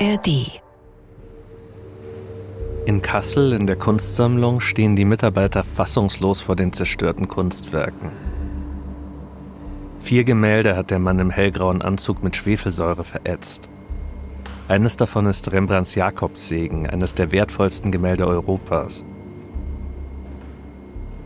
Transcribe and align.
ARD. 0.00 0.60
In 2.86 3.02
Kassel 3.02 3.52
in 3.52 3.66
der 3.66 3.74
Kunstsammlung 3.74 4.60
stehen 4.60 4.94
die 4.94 5.04
Mitarbeiter 5.04 5.64
fassungslos 5.64 6.40
vor 6.40 6.54
den 6.54 6.72
zerstörten 6.72 7.26
Kunstwerken. 7.26 8.12
Vier 9.98 10.22
Gemälde 10.22 10.76
hat 10.76 10.92
der 10.92 11.00
Mann 11.00 11.18
im 11.18 11.30
hellgrauen 11.30 11.82
Anzug 11.82 12.22
mit 12.22 12.36
Schwefelsäure 12.36 13.02
verätzt. 13.02 13.68
Eines 14.68 14.96
davon 14.96 15.26
ist 15.26 15.50
Rembrandts 15.50 15.96
Jakobssegen, 15.96 16.88
eines 16.88 17.16
der 17.16 17.32
wertvollsten 17.32 17.90
Gemälde 17.90 18.24
Europas. 18.28 19.04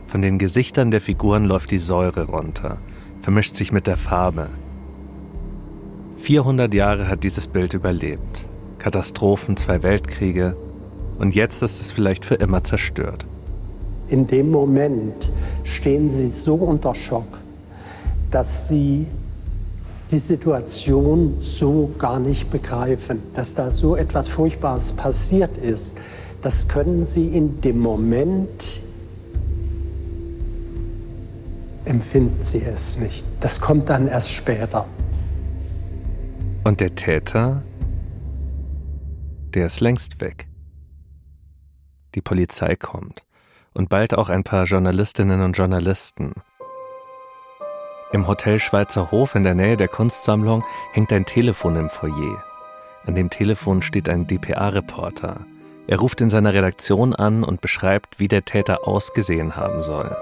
Von 0.07 0.23
den 0.23 0.39
Gesichtern 0.39 0.89
der 0.89 1.01
Figuren 1.01 1.45
läuft 1.45 1.69
die 1.69 1.77
Säure 1.77 2.23
runter, 2.23 2.79
vermischt 3.21 3.53
sich 3.53 3.71
mit 3.71 3.85
der 3.85 3.97
Farbe. 3.97 4.49
400 6.15 6.73
Jahre 6.73 7.07
hat 7.07 7.23
dieses 7.23 7.47
Bild 7.47 7.75
überlebt. 7.75 8.47
Katastrophen, 8.83 9.55
zwei 9.55 9.81
Weltkriege 9.81 10.57
und 11.17 11.33
jetzt 11.33 11.63
ist 11.63 11.79
es 11.79 11.93
vielleicht 11.93 12.25
für 12.25 12.35
immer 12.35 12.65
zerstört. 12.65 13.25
In 14.09 14.27
dem 14.27 14.51
Moment 14.51 15.31
stehen 15.63 16.11
sie 16.11 16.27
so 16.27 16.55
unter 16.55 16.93
Schock, 16.93 17.39
dass 18.29 18.67
sie 18.67 19.07
die 20.11 20.19
Situation 20.19 21.37
so 21.39 21.91
gar 21.97 22.19
nicht 22.19 22.51
begreifen, 22.51 23.23
dass 23.33 23.55
da 23.55 23.71
so 23.71 23.95
etwas 23.95 24.27
Furchtbares 24.27 24.91
passiert 24.91 25.57
ist. 25.57 25.97
Das 26.41 26.67
können 26.67 27.05
sie 27.05 27.27
in 27.27 27.61
dem 27.61 27.79
Moment 27.79 28.81
empfinden 31.85 32.43
sie 32.43 32.63
es 32.63 32.97
nicht. 32.97 33.23
Das 33.39 33.61
kommt 33.61 33.89
dann 33.89 34.09
erst 34.09 34.31
später. 34.31 34.85
Und 36.65 36.81
der 36.81 36.93
Täter, 36.95 37.61
der 39.55 39.67
ist 39.67 39.79
längst 39.79 40.21
weg. 40.21 40.47
Die 42.15 42.21
Polizei 42.21 42.75
kommt 42.75 43.23
und 43.73 43.89
bald 43.89 44.15
auch 44.15 44.29
ein 44.29 44.43
paar 44.43 44.65
Journalistinnen 44.65 45.41
und 45.41 45.57
Journalisten. 45.57 46.33
Im 48.11 48.27
Hotel 48.27 48.59
Schweizer 48.59 49.09
Hof 49.11 49.33
in 49.33 49.43
der 49.43 49.55
Nähe 49.55 49.77
der 49.77 49.87
Kunstsammlung 49.87 50.63
hängt 50.91 51.11
ein 51.11 51.25
Telefon 51.25 51.75
im 51.75 51.89
Foyer. 51.89 52.43
An 53.05 53.15
dem 53.15 53.29
Telefon 53.29 53.81
steht 53.81 54.07
ein 54.07 54.27
DPA-Reporter. 54.27 55.45
Er 55.87 55.99
ruft 55.99 56.21
in 56.21 56.29
seiner 56.29 56.53
Redaktion 56.53 57.13
an 57.13 57.43
und 57.43 57.59
beschreibt, 57.59 58.19
wie 58.19 58.27
der 58.27 58.45
Täter 58.45 58.87
ausgesehen 58.87 59.55
haben 59.55 59.81
soll. 59.81 60.15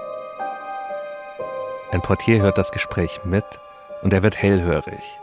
Ein 1.92 2.00
Portier 2.00 2.40
hört 2.40 2.56
das 2.56 2.72
Gespräch 2.72 3.20
mit 3.24 3.44
und 4.02 4.12
er 4.12 4.22
wird 4.22 4.36
hellhörig. 4.36 5.20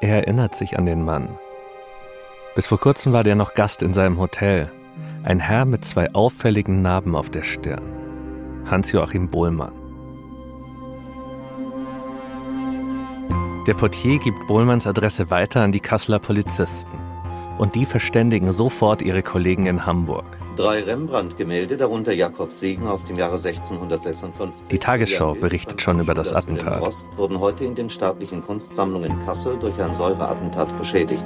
Er 0.00 0.16
erinnert 0.18 0.54
sich 0.54 0.78
an 0.78 0.84
den 0.84 1.02
Mann. 1.02 1.38
Bis 2.54 2.68
vor 2.68 2.78
kurzem 2.78 3.12
war 3.12 3.24
der 3.24 3.34
noch 3.34 3.54
Gast 3.54 3.82
in 3.82 3.92
seinem 3.92 4.20
Hotel. 4.20 4.70
Ein 5.24 5.40
Herr 5.40 5.64
mit 5.64 5.84
zwei 5.84 6.14
auffälligen 6.14 6.82
Narben 6.82 7.16
auf 7.16 7.28
der 7.28 7.42
Stirn. 7.42 7.82
Hans-Joachim 8.66 9.28
Bohlmann. 9.28 9.72
Der 13.66 13.74
Portier 13.74 14.18
gibt 14.18 14.46
Bohlmanns 14.46 14.86
Adresse 14.86 15.30
weiter 15.30 15.62
an 15.62 15.72
die 15.72 15.80
Kasseler 15.80 16.20
Polizisten. 16.20 16.92
Und 17.58 17.74
die 17.74 17.86
verständigen 17.86 18.52
sofort 18.52 19.02
ihre 19.02 19.22
Kollegen 19.22 19.66
in 19.66 19.84
Hamburg. 19.84 20.24
Drei 20.56 20.82
Rembrandt-Gemälde, 20.82 21.76
darunter 21.76 22.12
Jakobs 22.12 22.60
Segen 22.60 22.86
aus 22.86 23.04
dem 23.04 23.16
Jahre 23.16 23.36
1656. 23.36 24.68
Die 24.70 24.78
Tagesschau 24.78 25.34
berichtet 25.34 25.82
schon 25.82 25.98
über 25.98 26.14
das 26.14 26.32
Attentat. 26.32 26.88
Wurden 27.16 27.40
heute 27.40 27.64
in 27.64 27.74
den 27.74 27.90
staatlichen 27.90 28.44
Kunstsammlungen 28.44 29.24
Kassel 29.24 29.58
durch 29.58 29.80
ein 29.80 29.94
Säureattentat 29.94 30.76
beschädigt. 30.78 31.24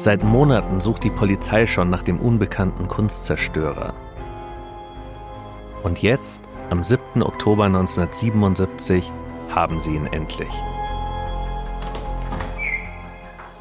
Seit 0.00 0.24
Monaten 0.24 0.80
sucht 0.80 1.04
die 1.04 1.10
Polizei 1.10 1.66
schon 1.66 1.90
nach 1.90 2.02
dem 2.02 2.20
unbekannten 2.20 2.88
Kunstzerstörer. 2.88 3.92
Und 5.82 6.00
jetzt, 6.00 6.40
am 6.70 6.82
7. 6.82 7.22
Oktober 7.22 7.64
1977, 7.64 9.12
haben 9.50 9.78
sie 9.78 9.94
ihn 9.94 10.06
endlich. 10.06 10.48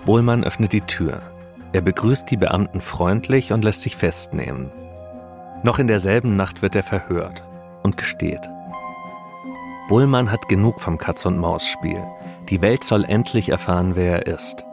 Bohlmann 0.06 0.46
öffnet 0.46 0.72
die 0.72 0.80
Tür. 0.80 1.22
Er 1.74 1.82
begrüßt 1.82 2.32
die 2.32 2.38
Beamten 2.38 2.80
freundlich 2.80 3.52
und 3.52 3.66
lässt 3.66 3.82
sich 3.82 3.98
festnehmen. 3.98 4.72
Noch 5.64 5.78
in 5.78 5.88
derselben 5.88 6.38
Nacht 6.38 6.62
wird 6.62 6.74
er 6.74 6.84
verhört 6.84 7.44
und 7.84 7.98
gesteht. 7.98 8.50
Bullmann 9.90 10.32
hat 10.32 10.48
genug 10.48 10.80
vom 10.80 10.98
Katz-und-Maus-Spiel. 10.98 12.02
Die 12.48 12.62
Welt 12.62 12.86
soll 12.86 13.04
endlich 13.04 13.50
erfahren, 13.50 13.98
wer 13.98 14.26
er 14.26 14.34
ist. 14.34 14.64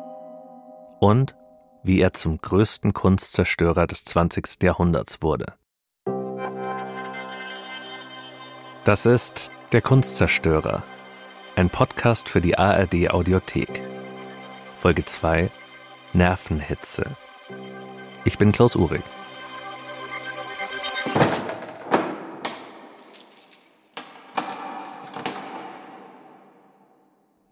Und 1.01 1.35
wie 1.87 2.01
er 2.01 2.13
zum 2.13 2.41
größten 2.41 2.93
Kunstzerstörer 2.93 3.87
des 3.87 4.05
20. 4.05 4.63
Jahrhunderts 4.63 5.23
wurde. 5.23 5.55
Das 8.85 9.07
ist 9.07 9.51
Der 9.73 9.83
Kunstzerstörer, 9.83 10.83
ein 11.55 11.71
Podcast 11.71 12.29
für 12.29 12.41
die 12.41 12.59
ARD 12.59 13.11
Audiothek. 13.11 13.81
Folge 14.81 15.05
2 15.05 15.49
Nervenhitze. 16.13 17.05
Ich 18.25 18.39
bin 18.39 18.53
Klaus 18.53 18.75
Uhrig. 18.75 19.03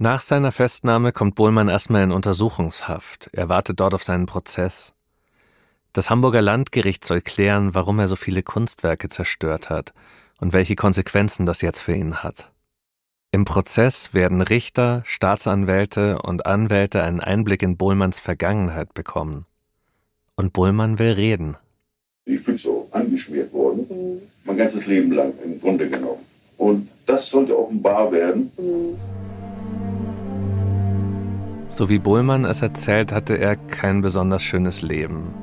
Nach 0.05 0.21
seiner 0.21 0.53
Festnahme 0.53 1.13
kommt 1.13 1.35
Bohlmann 1.35 1.71
erstmal 1.71 2.03
in 2.03 2.13
Untersuchungshaft. 2.13 3.31
Er 3.33 3.49
wartet 3.49 3.81
dort 3.81 3.95
auf 3.95 4.03
seinen 4.03 4.27
Prozess. 4.27 4.93
Das 5.95 6.11
Hamburger 6.11 6.43
Landgericht 6.43 7.07
soll 7.07 7.23
klären, 7.23 7.75
warum 7.75 7.99
er 7.99 8.07
so 8.07 8.15
viele 8.15 8.43
Kunstwerke 8.43 9.09
zerstört 9.09 9.71
hat 9.71 9.95
und 10.39 10.53
welche 10.53 10.77
Konsequenzen 10.77 11.47
das 11.47 11.63
jetzt 11.63 11.81
für 11.81 11.95
ihn 11.95 12.23
hat. 12.23 12.51
Im 13.33 13.47
Prozess 13.47 14.13
werden 14.13 14.43
Richter, 14.43 15.01
Staatsanwälte 15.07 16.21
und 16.21 16.45
Anwälte 16.45 17.03
einen 17.03 17.21
Einblick 17.21 17.63
in 17.63 17.79
Bohlmanns 17.79 18.21
Vergangenheit 18.21 18.93
bekommen. 18.93 19.47
Und 20.37 20.53
Bohlmann 20.53 20.99
will 20.99 21.13
reden. 21.13 21.57
Ich 22.27 22.45
bin 22.45 22.59
so 22.59 22.91
angeschmiert 22.91 23.51
worden, 23.55 23.87
mhm. 23.89 24.21
mein 24.45 24.59
ganzes 24.59 24.85
Leben 24.85 25.13
lang 25.13 25.33
im 25.43 25.59
Grunde 25.63 25.89
genommen. 25.89 26.27
Und 26.59 26.91
das 27.07 27.31
sollte 27.31 27.59
offenbar 27.59 28.13
werden. 28.13 28.53
Mhm. 28.59 28.99
So 31.75 31.89
wie 31.89 31.99
Bohlmann 31.99 32.45
es 32.45 32.63
erzählt, 32.63 33.13
hatte 33.13 33.35
er 33.35 33.57
kein 33.57 34.01
besonders 34.01 34.45
schönes 34.45 34.83
Leben. 34.83 35.35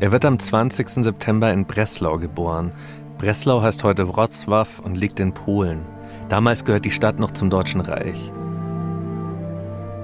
Er 0.00 0.12
wird 0.12 0.26
am 0.26 0.38
20. 0.38 0.86
September 1.02 1.50
in 1.50 1.64
Breslau 1.64 2.18
geboren. 2.18 2.72
Breslau 3.16 3.62
heißt 3.62 3.84
heute 3.84 4.02
Wrocław 4.02 4.82
und 4.82 4.98
liegt 4.98 5.18
in 5.18 5.32
Polen. 5.32 5.80
Damals 6.28 6.66
gehört 6.66 6.84
die 6.84 6.90
Stadt 6.90 7.18
noch 7.18 7.30
zum 7.30 7.48
Deutschen 7.48 7.80
Reich. 7.80 8.30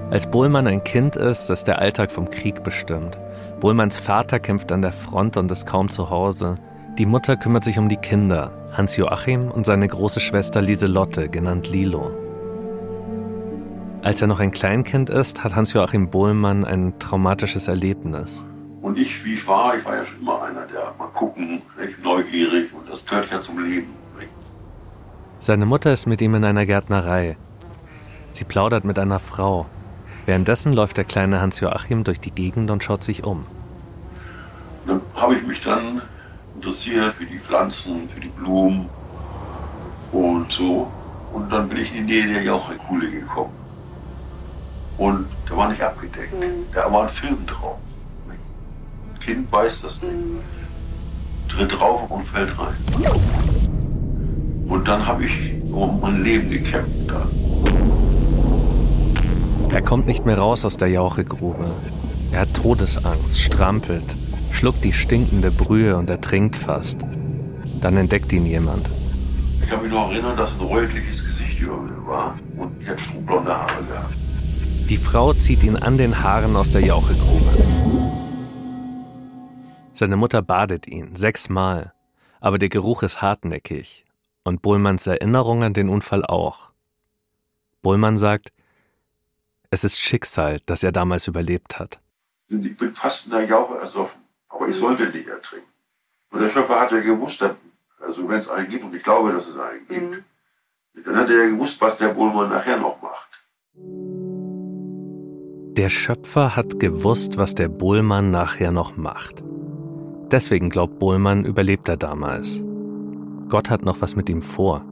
Als 0.09 0.25
Bohlmann 0.25 0.65
ein 0.65 0.83
Kind 0.83 1.15
ist, 1.15 1.51
ist 1.51 1.65
der 1.65 1.77
Alltag 1.77 2.11
vom 2.11 2.27
Krieg 2.31 2.63
bestimmt. 2.63 3.19
Bohlmanns 3.59 3.99
Vater 3.99 4.39
kämpft 4.39 4.71
an 4.71 4.81
der 4.81 4.91
Front 4.91 5.37
und 5.37 5.51
ist 5.51 5.67
kaum 5.67 5.87
zu 5.87 6.09
Hause. 6.09 6.57
Die 6.97 7.05
Mutter 7.05 7.37
kümmert 7.37 7.63
sich 7.63 7.77
um 7.77 7.89
die 7.89 7.97
Kinder, 7.97 8.51
Hans 8.71 8.97
Joachim 8.97 9.51
und 9.51 9.67
seine 9.67 9.87
große 9.87 10.19
Schwester 10.19 10.63
Lieselotte, 10.63 11.29
genannt 11.29 11.69
Lilo. 11.69 12.24
Als 14.05 14.21
er 14.21 14.27
noch 14.27 14.39
ein 14.39 14.51
Kleinkind 14.51 15.09
ist, 15.09 15.43
hat 15.43 15.55
Hans-Joachim 15.55 16.11
Bohlmann 16.11 16.63
ein 16.63 16.93
traumatisches 16.99 17.67
Erlebnis. 17.67 18.45
Und 18.83 18.99
ich, 18.99 19.25
wie 19.25 19.33
ich 19.33 19.47
war, 19.47 19.75
ich 19.75 19.83
war 19.83 19.95
ja 19.95 20.05
schon 20.05 20.19
immer 20.21 20.43
einer, 20.43 20.67
der 20.67 20.93
mal 20.99 21.07
gucken, 21.07 21.63
nicht, 21.81 22.03
neugierig 22.03 22.71
und 22.71 22.87
das 22.87 23.03
gehört 23.03 23.31
ja 23.31 23.41
zum 23.41 23.57
Leben. 23.57 23.87
Nicht? 24.19 24.29
Seine 25.39 25.65
Mutter 25.65 25.91
ist 25.91 26.05
mit 26.05 26.21
ihm 26.21 26.35
in 26.35 26.45
einer 26.45 26.67
Gärtnerei. 26.67 27.35
Sie 28.31 28.43
plaudert 28.43 28.85
mit 28.85 28.99
einer 28.99 29.17
Frau. 29.17 29.65
Währenddessen 30.27 30.73
läuft 30.73 30.97
der 30.97 31.05
kleine 31.05 31.41
Hans-Joachim 31.41 32.03
durch 32.03 32.19
die 32.19 32.29
Gegend 32.29 32.69
und 32.69 32.83
schaut 32.83 33.01
sich 33.01 33.23
um. 33.23 33.47
Dann 34.85 35.01
habe 35.15 35.33
ich 35.33 35.47
mich 35.47 35.63
dann 35.63 36.03
interessiert 36.53 37.15
für 37.15 37.25
die 37.25 37.39
Pflanzen, 37.39 38.07
für 38.13 38.19
die 38.19 38.27
Blumen 38.27 38.87
und 40.11 40.51
so. 40.51 40.91
Und 41.33 41.51
dann 41.51 41.67
bin 41.69 41.79
ich 41.79 41.89
in 41.95 42.05
die 42.05 42.21
Nähe 42.21 42.33
der 42.33 42.43
Jauchekuhle 42.43 43.09
gekommen. 43.09 43.64
Und 44.97 45.27
der 45.49 45.57
war 45.57 45.69
nicht 45.69 45.81
abgedeckt. 45.81 46.33
Mhm. 46.33 46.65
Da 46.73 46.91
war 46.91 47.07
ein 47.07 47.13
Film 47.13 47.45
drauf. 47.45 47.77
Das 49.13 49.23
Kind 49.23 49.51
weiß 49.51 49.81
das 49.81 50.01
nicht. 50.01 50.13
Mhm. 50.13 50.39
Tritt 51.49 51.71
drauf 51.71 52.09
und 52.09 52.27
fällt 52.27 52.51
rein. 52.57 52.75
Und 54.67 54.87
dann 54.87 55.05
habe 55.05 55.25
ich 55.25 55.53
um 55.71 55.99
mein 56.01 56.23
Leben 56.23 56.49
gekämpft. 56.49 56.91
Da. 57.07 57.27
Er 59.69 59.81
kommt 59.81 60.07
nicht 60.07 60.25
mehr 60.25 60.37
raus 60.37 60.65
aus 60.65 60.77
der 60.77 60.87
Jauchegrube. 60.87 61.65
Er 62.31 62.41
hat 62.41 62.53
Todesangst, 62.53 63.39
strampelt, 63.39 64.17
schluckt 64.51 64.83
die 64.83 64.93
stinkende 64.93 65.51
Brühe 65.51 65.95
und 65.97 66.09
ertrinkt 66.09 66.55
fast. 66.55 66.97
Dann 67.81 67.97
entdeckt 67.97 68.33
ihn 68.33 68.45
jemand. 68.45 68.89
Ich 69.61 69.69
kann 69.69 69.81
mich 69.81 69.91
noch 69.91 70.09
erinnern, 70.11 70.35
dass 70.37 70.51
ein 70.59 70.65
rötliches 70.65 71.23
Gesicht 71.23 71.59
über 71.59 71.77
mir 71.77 72.07
war 72.07 72.35
und 72.57 72.71
ich 72.81 72.87
hatte 72.87 73.01
blonde 73.25 73.53
Haare 73.53 73.83
gehabt. 73.83 74.24
Die 74.87 74.97
Frau 74.97 75.33
zieht 75.33 75.63
ihn 75.63 75.77
an 75.77 75.97
den 75.97 76.21
Haaren 76.21 76.55
aus 76.55 76.69
der 76.69 76.81
Jauchegrube. 76.81 77.57
Seine 79.93 80.15
Mutter 80.15 80.43
badet 80.43 80.85
ihn 80.85 81.15
sechsmal, 81.15 81.91
aber 82.39 82.59
der 82.59 82.69
Geruch 82.69 83.01
ist 83.01 83.19
hartnäckig 83.19 84.05
und 84.43 84.61
Bohlmanns 84.61 85.07
Erinnerung 85.07 85.63
an 85.63 85.73
den 85.73 85.89
Unfall 85.89 86.23
auch. 86.23 86.69
Bohlmann 87.81 88.19
sagt, 88.19 88.53
es 89.71 89.83
ist 89.83 89.99
Schicksal, 89.99 90.59
dass 90.67 90.83
er 90.83 90.91
damals 90.91 91.27
überlebt 91.27 91.79
hat. 91.79 91.99
Ich 92.47 92.77
bin 92.77 92.93
fast 92.93 93.25
in 93.25 93.31
der 93.31 93.45
Jauche 93.45 93.79
ersoffen, 93.79 94.21
aber 94.49 94.67
ich 94.67 94.77
sollte 94.77 95.07
nicht 95.09 95.27
ertrinken. 95.27 95.67
Und 96.29 96.41
der 96.41 96.51
Schöpfer 96.51 96.79
hat 96.79 96.91
ja 96.91 96.99
gewusst, 96.99 97.41
also 97.41 98.29
wenn 98.29 98.37
es 98.37 98.49
einen 98.49 98.69
gibt, 98.69 98.83
und 98.83 98.93
ich 98.93 99.01
glaube, 99.01 99.31
dass 99.33 99.47
es 99.47 99.57
einen 99.57 99.87
gibt, 99.87 100.11
mhm. 100.11 101.03
dann 101.03 101.15
hat 101.15 101.29
er 101.31 101.45
ja 101.45 101.49
gewusst, 101.49 101.81
was 101.81 101.97
der 101.97 102.09
Bohlmann 102.09 102.49
nachher 102.49 102.77
noch 102.77 103.01
macht. 103.01 104.14
Der 105.77 105.89
Schöpfer 105.89 106.55
hat 106.55 106.79
gewusst, 106.79 107.37
was 107.37 107.53
der 107.53 107.67
Bohlmann 107.67 108.31
nachher 108.31 108.71
noch 108.71 108.95
macht. 108.95 109.43
Deswegen 110.31 110.69
glaubt 110.69 110.99
Bohlmann, 110.99 111.43
überlebt 111.43 111.89
er 111.89 111.97
damals. 111.97 112.63
Gott 113.49 113.69
hat 113.69 113.83
noch 113.83 113.99
was 113.99 114.15
mit 114.15 114.29
ihm 114.29 114.41
vor. 114.41 114.85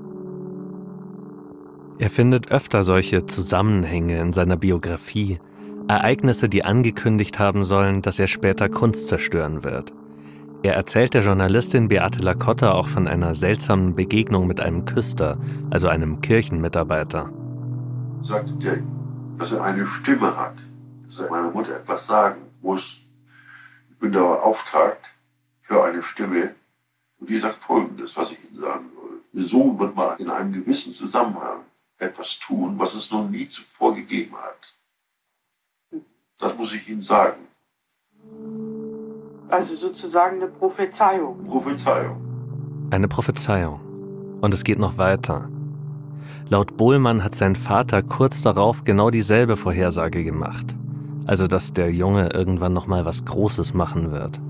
Er 1.99 2.09
findet 2.09 2.51
öfter 2.51 2.83
solche 2.83 3.25
Zusammenhänge 3.25 4.19
in 4.19 4.33
seiner 4.33 4.57
Biografie, 4.57 5.39
Ereignisse, 5.87 6.49
die 6.49 6.65
angekündigt 6.65 7.39
haben 7.39 7.63
sollen, 7.63 8.01
dass 8.01 8.19
er 8.19 8.27
später 8.27 8.67
Kunst 8.67 9.07
zerstören 9.07 9.63
wird. 9.63 9.93
Er 10.63 10.75
erzählt 10.75 11.13
der 11.13 11.21
Journalistin 11.21 11.87
Beate 11.87 12.21
Lacotta 12.21 12.73
auch 12.73 12.89
von 12.89 13.07
einer 13.07 13.35
seltsamen 13.35 13.95
Begegnung 13.95 14.47
mit 14.47 14.59
einem 14.59 14.83
Küster, 14.83 15.37
also 15.69 15.87
einem 15.87 16.19
Kirchenmitarbeiter. 16.19 17.29
Sagte 18.21 18.53
der, 18.55 18.77
dass 19.37 19.53
er 19.53 19.63
eine 19.63 19.87
Stimme 19.87 20.35
hat, 20.37 20.55
meiner 21.19 21.51
Mutter 21.51 21.75
etwas 21.75 22.05
sagen 22.05 22.41
muss. 22.61 22.97
Ich 23.89 23.97
bin 23.99 24.11
da 24.11 24.21
beauftragt 24.21 25.05
für 25.61 25.83
eine 25.83 26.03
Stimme 26.03 26.55
und 27.19 27.29
die 27.29 27.39
sagt 27.39 27.63
Folgendes, 27.63 28.17
was 28.17 28.31
ich 28.31 28.43
Ihnen 28.43 28.61
sagen 28.61 28.89
soll. 28.95 29.21
Ihr 29.33 29.45
Sohn 29.47 29.79
wird 29.79 29.95
mal 29.95 30.15
in 30.19 30.29
einem 30.29 30.51
gewissen 30.51 30.91
Zusammenhang 30.91 31.61
etwas 31.97 32.39
tun, 32.39 32.77
was 32.77 32.93
es 32.93 33.11
noch 33.11 33.27
nie 33.29 33.47
zuvor 33.47 33.95
gegeben 33.95 34.35
hat. 34.35 34.75
Das 36.37 36.57
muss 36.57 36.73
ich 36.73 36.87
Ihnen 36.89 37.01
sagen. 37.01 37.47
Also 39.49 39.75
sozusagen 39.75 40.37
eine 40.37 40.47
Prophezeiung. 40.47 41.45
Prophezeiung. 41.45 42.87
Eine 42.91 43.07
Prophezeiung. 43.07 43.79
Und 44.41 44.53
es 44.53 44.63
geht 44.63 44.79
noch 44.79 44.97
weiter. 44.97 45.49
Laut 46.49 46.75
Bohlmann 46.75 47.23
hat 47.23 47.35
sein 47.35 47.55
Vater 47.55 48.03
kurz 48.03 48.41
darauf 48.41 48.83
genau 48.83 49.09
dieselbe 49.09 49.55
Vorhersage 49.55 50.23
gemacht. 50.23 50.75
Also, 51.25 51.47
dass 51.47 51.73
der 51.73 51.91
Junge 51.91 52.29
irgendwann 52.33 52.73
nochmal 52.73 53.05
was 53.05 53.25
Großes 53.25 53.73
machen 53.73 54.11
wird. 54.11 54.41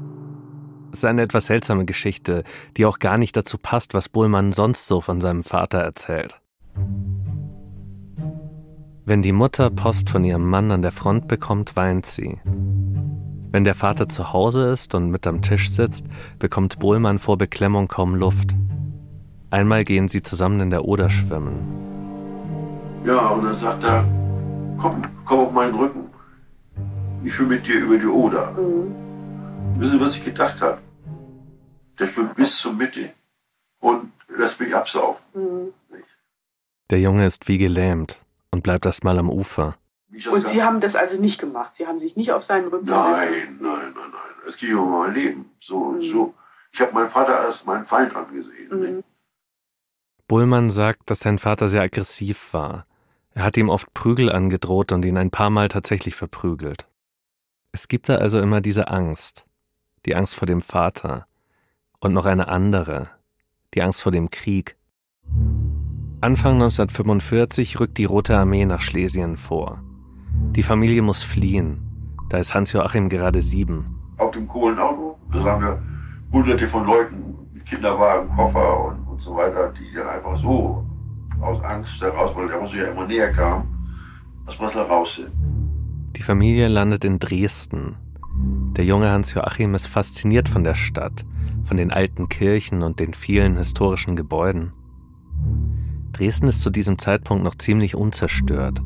Es 0.92 1.00
ist 1.00 1.06
eine 1.06 1.24
etwas 1.24 1.48
seltsame 1.48 1.86
Geschichte, 1.86 2.44
die 2.78 2.86
auch 2.86 3.00
gar 3.00 3.18
nicht 3.18 3.36
dazu 3.36 3.58
passt, 3.58 3.94
was 3.94 4.10
Bohlmann 4.10 4.52
sonst 4.52 4.88
so 4.88 5.02
von 5.02 5.22
seinem 5.22 5.44
Vater 5.44 5.80
erzählt. 5.80 6.40
Wenn 9.06 9.22
die 9.22 9.31
Mutter 9.31 9.70
Post 9.70 10.10
von 10.10 10.24
ihrem 10.24 10.50
Mann 10.50 10.72
an 10.72 10.81
der 10.81 10.92
Front 10.92 11.28
bekommt, 11.28 11.75
weint 11.75 12.06
sie. 12.06 12.40
Wenn 13.52 13.66
der 13.66 13.76
Vater 13.76 14.08
zu 14.08 14.34
Hause 14.34 14.72
ist 14.72 14.96
und 14.96 15.10
mit 15.10 15.28
am 15.28 15.42
Tisch 15.42 15.72
sitzt, 15.72 16.06
bekommt 16.40 16.80
Bohlmann 16.80 17.19
vor 17.19 17.38
Beklemmung 17.38 17.88
kaum 17.88 18.16
Luft. 18.16 18.56
Einmal 19.50 19.84
gehen 19.84 20.08
sie 20.08 20.24
zusammen 20.24 20.60
in 20.62 20.69
der 20.69 20.86
Oder 20.86 21.10
schwimmen. 21.10 21.84
Ja, 23.06 23.30
und 23.30 23.44
dann 23.44 23.56
sagt 23.56 23.84
er, 23.84 24.06
komm, 24.78 25.04
komm 25.26 25.40
auf 25.40 25.52
meinen 25.52 25.76
Rücken. 25.76 26.03
Ich 27.24 27.34
schwimme 27.34 27.56
mit 27.56 27.66
dir 27.66 27.80
über 27.80 27.98
die 27.98 28.06
Oder. 28.06 28.52
Mhm. 28.52 29.80
Wissen 29.80 29.92
Sie, 29.92 30.00
was 30.00 30.16
ich 30.16 30.25
gedacht 30.25 30.62
habe? 30.62 30.80
Der 32.00 32.08
schwimmt 32.10 32.36
bis 32.36 32.58
zur 32.58 32.74
Mitte 32.74 33.14
und 33.80 34.12
lässt 34.28 34.60
mich 34.60 34.75
absaufen. 34.75 35.24
Mhm. 35.34 35.74
Der 36.90 37.00
Junge 37.00 37.25
ist 37.25 37.48
wie 37.48 37.58
gelähmt 37.58 38.20
und 38.52 38.62
bleibt 38.62 38.86
erst 38.86 39.04
mal 39.04 39.18
am 39.18 39.30
Ufer. 39.30 39.75
Und 40.30 40.48
Sie 40.48 40.62
haben 40.62 40.80
das 40.80 40.96
also 40.96 41.20
nicht 41.20 41.40
gemacht? 41.40 41.75
Sie 41.75 41.88
haben 41.88 41.98
sich 41.98 42.16
nicht 42.16 42.31
auf 42.31 42.44
seinen 42.44 42.68
Rücken 42.68 42.86
Nein, 42.86 43.58
nein, 43.60 43.94
nein, 43.94 43.94
nein. 43.96 44.48
Es 44.48 44.58
ging 44.58 44.76
um 44.76 44.92
mein 44.92 45.14
Leben. 45.14 45.50
So 45.60 45.92
mhm. 45.92 46.02
so. 46.04 46.34
Ich 46.72 46.81
habe 46.81 46.94
meinen 46.94 47.10
Vater 47.10 47.40
als 47.40 47.66
meinen 47.66 47.86
Feind 47.86 48.16
angesehen. 48.16 48.69
Mhm. 48.69 49.04
Bullmann 50.28 50.69
sagt, 50.69 51.10
dass 51.10 51.22
sein 51.22 51.40
Vater 51.40 51.68
sehr 51.68 51.81
aggressiv 51.81 52.54
war. 52.54 52.86
Er 53.34 53.44
hat 53.44 53.58
ihm 53.58 53.69
oft 53.69 53.94
Prügel 53.94 54.31
angedroht 54.31 54.92
und 54.92 55.06
ihn 55.06 55.18
ein 55.18 55.31
paar 55.31 55.50
Mal 55.50 55.69
tatsächlich 55.69 56.16
verprügelt. 56.16 56.88
Es 57.75 57.88
gibt 57.88 58.08
da 58.08 58.18
also 58.18 58.40
immer 58.40 58.62
diese 58.62 58.90
Angst. 58.90 59.48
Die 60.06 60.16
Angst 60.16 60.36
vor 60.36 60.46
dem 60.46 60.62
Vater. 60.62 61.25
Und 62.00 62.14
noch 62.14 62.28
eine 62.28 62.48
andere. 62.48 63.10
Die 63.74 63.81
Angst 63.81 64.04
vor 64.04 64.12
dem 64.12 64.30
Krieg. 64.30 64.78
Anfang 66.22 66.54
1945 66.54 67.80
rückt 67.80 67.98
die 67.98 68.06
Rote 68.06 68.38
Armee 68.38 68.66
nach 68.66 68.81
Schlesien 68.81 69.38
vor. 69.38 69.81
Die 70.56 70.62
Familie 70.62 71.02
muss 71.02 71.24
fliehen. 71.24 72.14
Da 72.30 72.38
ist 72.38 72.54
Hans-Joachim 72.54 73.10
gerade 73.10 73.42
sieben. 73.42 74.00
Auf 74.18 74.31
dem 74.31 74.48
Kohlenauto, 74.48 75.18
da 75.31 75.44
haben 75.44 75.64
wir 75.64 75.81
hunderte 76.31 76.69
von 76.69 76.86
Leuten 76.86 77.50
mit 77.54 77.66
Kinderwagen, 77.66 78.30
Koffer 78.36 78.86
und, 78.86 79.08
und 79.08 79.19
so 79.19 79.36
weiter, 79.36 79.74
die 79.74 79.96
dann 79.96 80.10
einfach 80.10 80.40
so 80.40 80.86
aus 81.42 81.60
Angst 81.64 82.00
heraus, 82.00 82.36
weil 82.36 82.50
der 82.50 82.58
Russe 82.58 82.78
ja 82.78 82.92
immer 82.92 83.08
näher 83.08 83.31
kam, 83.31 83.68
dass 84.46 84.60
wir 84.60 84.69
da 84.69 84.84
raus 84.84 85.16
sind. 85.16 85.31
Die 86.15 86.24
Familie 86.24 86.68
landet 86.68 87.06
in 87.06 87.19
Dresden. 87.19 87.95
Der 88.75 88.86
junge 88.86 89.10
Hans-Joachim 89.10 89.75
ist 89.75 89.88
fasziniert 89.88 90.50
von 90.50 90.63
der 90.63 90.75
Stadt, 90.75 91.25
von 91.65 91.77
den 91.77 91.92
alten 91.92 92.30
Kirchen 92.30 92.81
und 92.81 93.00
den 93.00 93.13
vielen 93.13 93.57
historischen 93.57 94.15
Gebäuden. 94.15 94.74
Dresden 96.12 96.48
ist 96.48 96.62
zu 96.62 96.69
diesem 96.69 96.98
Zeitpunkt 96.98 97.44
noch 97.44 97.56
ziemlich 97.56 97.95
unzerstört 97.95 98.81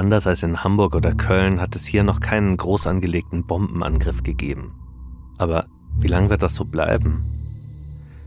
Anders 0.00 0.26
als 0.26 0.42
in 0.42 0.64
Hamburg 0.64 0.94
oder 0.94 1.14
Köln 1.14 1.60
hat 1.60 1.76
es 1.76 1.84
hier 1.84 2.04
noch 2.04 2.20
keinen 2.20 2.56
groß 2.56 2.86
angelegten 2.86 3.44
Bombenangriff 3.44 4.22
gegeben. 4.22 4.72
Aber 5.36 5.66
wie 5.98 6.06
lange 6.06 6.30
wird 6.30 6.42
das 6.42 6.54
so 6.54 6.64
bleiben? 6.64 7.22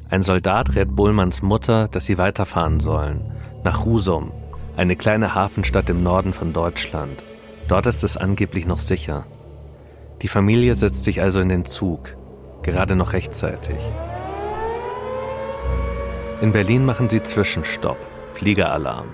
Ein 0.08 0.22
Soldat 0.22 0.76
rät 0.76 0.96
Bohlmanns 0.96 1.42
Mutter, 1.42 1.88
dass 1.88 2.06
sie 2.06 2.20
weiterfahren 2.20 2.80
sollen, 2.80 3.22
nach 3.64 3.86
Husum, 3.86 4.32
eine 4.78 4.96
kleine 4.96 5.34
Hafenstadt 5.34 5.90
im 5.90 6.04
Norden 6.04 6.34
von 6.34 6.54
Deutschland. 6.54 7.24
Dort 7.68 7.88
ist 7.88 8.04
es 8.04 8.18
angeblich 8.18 8.68
noch 8.68 8.80
sicher. 8.80 9.26
Die 10.22 10.28
Familie 10.28 10.76
setzt 10.76 11.04
sich 11.04 11.22
also 11.22 11.40
in 11.40 11.50
den 11.50 11.66
Zug, 11.66 12.16
gerade 12.62 12.96
noch 12.96 13.14
rechtzeitig. 13.14 13.78
In 16.42 16.52
Berlin 16.52 16.86
machen 16.86 17.10
sie 17.10 17.24
Zwischenstopp, 17.24 17.98
Fliegeralarm. 18.34 19.08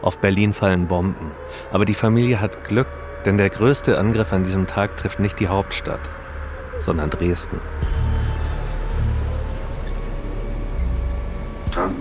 Auf 0.00 0.18
Berlin 0.18 0.52
fallen 0.52 0.88
Bomben. 0.88 1.30
Aber 1.70 1.84
die 1.84 1.94
Familie 1.94 2.40
hat 2.40 2.64
Glück, 2.64 2.88
denn 3.24 3.36
der 3.36 3.50
größte 3.50 3.98
Angriff 3.98 4.32
an 4.32 4.42
diesem 4.42 4.66
Tag 4.66 4.96
trifft 4.96 5.20
nicht 5.20 5.38
die 5.38 5.48
Hauptstadt, 5.48 6.10
sondern 6.80 7.10
Dresden. 7.10 7.60
Dann 11.74 11.94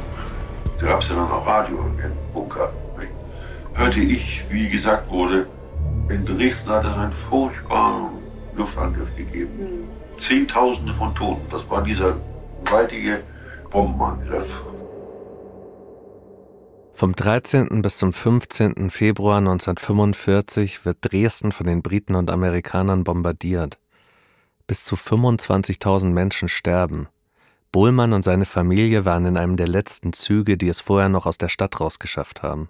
gab 0.80 1.02
es 1.02 1.10
ja 1.10 1.16
noch 1.16 1.46
Radio 1.46 1.78
im 1.78 2.34
Bunker. 2.34 2.72
Hörte 3.74 4.00
ich, 4.00 4.44
wie 4.50 4.70
gesagt 4.70 5.10
wurde, 5.10 5.48
in 6.10 6.26
Dresden 6.26 6.70
hat 6.70 6.86
es 6.86 6.94
einen 6.94 7.14
furchtbaren 7.30 8.12
Luftangriff 8.56 9.16
gegeben. 9.16 9.88
Zehntausende 10.18 10.94
von 10.96 11.14
Toten. 11.16 11.46
Das 11.52 11.70
war 11.70 11.84
dieser 11.84 12.18
gewaltige 12.64 13.24
Bombenangriff. 13.70 14.50
Vom 16.94 17.16
13. 17.16 17.82
bis 17.82 17.98
zum 17.98 18.14
15. 18.14 18.92
Februar 18.92 19.40
1945 19.40 20.86
wird 20.86 20.98
Dresden 21.02 21.52
von 21.52 21.66
den 21.66 21.82
Briten 21.82 22.14
und 22.14 22.30
Amerikanern 22.30 23.04
bombardiert. 23.04 23.80
Bis 24.68 24.84
zu 24.84 24.96
25.000 24.96 26.10
Menschen 26.10 26.48
sterben. 26.48 27.08
Bohlmann 27.72 28.14
und 28.14 28.24
seine 28.24 28.46
Familie 28.46 29.06
waren 29.06 29.26
in 29.26 29.38
einem 29.38 29.56
der 29.56 29.68
letzten 29.68 30.14
Züge, 30.14 30.58
die 30.58 30.68
es 30.68 30.82
vorher 30.82 31.10
noch 31.10 31.26
aus 31.26 31.38
der 31.38 31.50
Stadt 31.50 31.80
rausgeschafft 31.80 32.44
haben. 32.44 32.70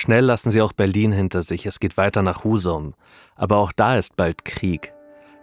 Schnell 0.00 0.24
lassen 0.24 0.50
sie 0.50 0.62
auch 0.62 0.72
Berlin 0.72 1.12
hinter 1.12 1.42
sich, 1.42 1.66
es 1.66 1.78
geht 1.78 1.98
weiter 1.98 2.22
nach 2.22 2.42
Husum. 2.42 2.94
Aber 3.36 3.58
auch 3.58 3.70
da 3.70 3.98
ist 3.98 4.16
bald 4.16 4.46
Krieg. 4.46 4.94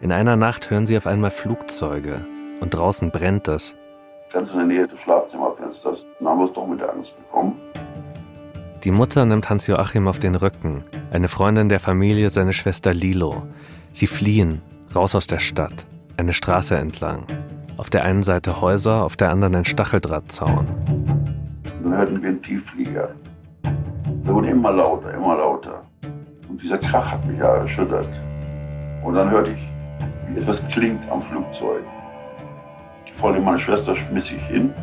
In 0.02 0.12
einer 0.12 0.36
Nacht 0.36 0.72
hören 0.72 0.88
sie 0.88 0.98
auf 0.98 1.06
einmal 1.06 1.30
Flugzeuge 1.30 2.26
und 2.60 2.72
draußen 2.72 3.12
brennt 3.12 3.48
es 3.50 3.76
ganz 4.34 4.50
in 4.50 4.58
der 4.58 4.66
Nähe 4.66 4.88
des 4.88 5.00
Schlafzimmerfensters. 5.02 6.04
Dann 6.18 6.28
haben 6.28 6.40
wir 6.40 6.46
es 6.46 6.54
doch 6.54 6.66
mit 6.66 6.80
der 6.80 6.92
Angst 6.92 7.16
bekommen. 7.18 7.56
Die 8.84 8.90
Mutter 8.90 9.28
nimmt 9.28 9.48
Hans-Joachim 9.48 10.08
auf 10.08 10.18
den 10.18 10.34
Rücken, 10.34 10.84
eine 11.12 11.28
Freundin 11.28 11.70
der 11.70 11.80
Familie, 11.80 12.32
seine 12.32 12.54
Schwester 12.54 12.96
Lilo. 12.96 13.44
Sie 13.92 14.08
fliehen, 14.08 14.64
raus 14.96 15.14
aus 15.14 15.28
der 15.28 15.38
Stadt, 15.38 15.86
eine 16.18 16.34
Straße 16.34 16.76
entlang. 16.76 17.28
Auf 17.78 17.92
der 17.92 18.04
einen 18.06 18.24
Seite 18.24 18.60
Häuser, 18.60 19.04
auf 19.04 19.18
der 19.18 19.30
anderen 19.30 19.56
ein 19.56 19.66
Stacheldrahtzaun. 19.66 20.66
Dann 21.84 21.96
hörten 21.96 22.22
wir 22.24 22.30
einen 22.30 22.42
Tiefflieger. 22.42 23.12
Der 24.28 24.36
wurde 24.36 24.50
immer 24.50 24.74
lauter, 24.74 25.14
immer 25.14 25.38
lauter. 25.38 25.84
Und 26.50 26.62
dieser 26.62 26.78
Krach 26.80 27.14
hat 27.14 27.26
mich 27.26 27.40
ja 27.40 27.56
erschüttert. 27.56 28.10
Und 29.06 29.16
dann 29.16 29.32
hörte 29.32 29.52
ich, 29.52 29.70
wie 30.28 30.42
etwas 30.42 30.62
klingt 30.68 31.10
am 31.10 31.22
Flugzeug. 31.22 31.86
Die 33.08 33.14
Freundin 33.22 33.46
meiner 33.46 33.60
Schwester 33.60 33.96
schmiss 33.96 34.30
ich 34.30 34.42
hin. 34.48 34.74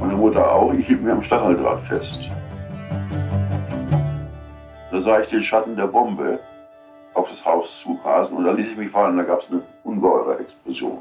Meine 0.00 0.14
Mutter 0.14 0.50
auch. 0.50 0.72
Ich 0.72 0.86
hielt 0.86 1.02
mir 1.02 1.12
am 1.12 1.22
Stacheldraht 1.22 1.82
fest. 1.88 2.18
Da 4.90 5.02
sah 5.02 5.20
ich 5.20 5.28
den 5.28 5.42
Schatten 5.42 5.76
der 5.76 5.88
Bombe 5.88 6.40
auf 7.12 7.28
das 7.28 7.44
Haus 7.44 7.82
zurasen 7.82 8.34
und 8.34 8.44
da 8.46 8.52
ließ 8.52 8.70
ich 8.70 8.78
mich 8.78 8.90
fallen. 8.90 9.18
Da 9.18 9.24
gab 9.24 9.40
es 9.40 9.50
eine 9.50 9.60
ungeheure 9.82 10.38
Explosion. 10.38 11.00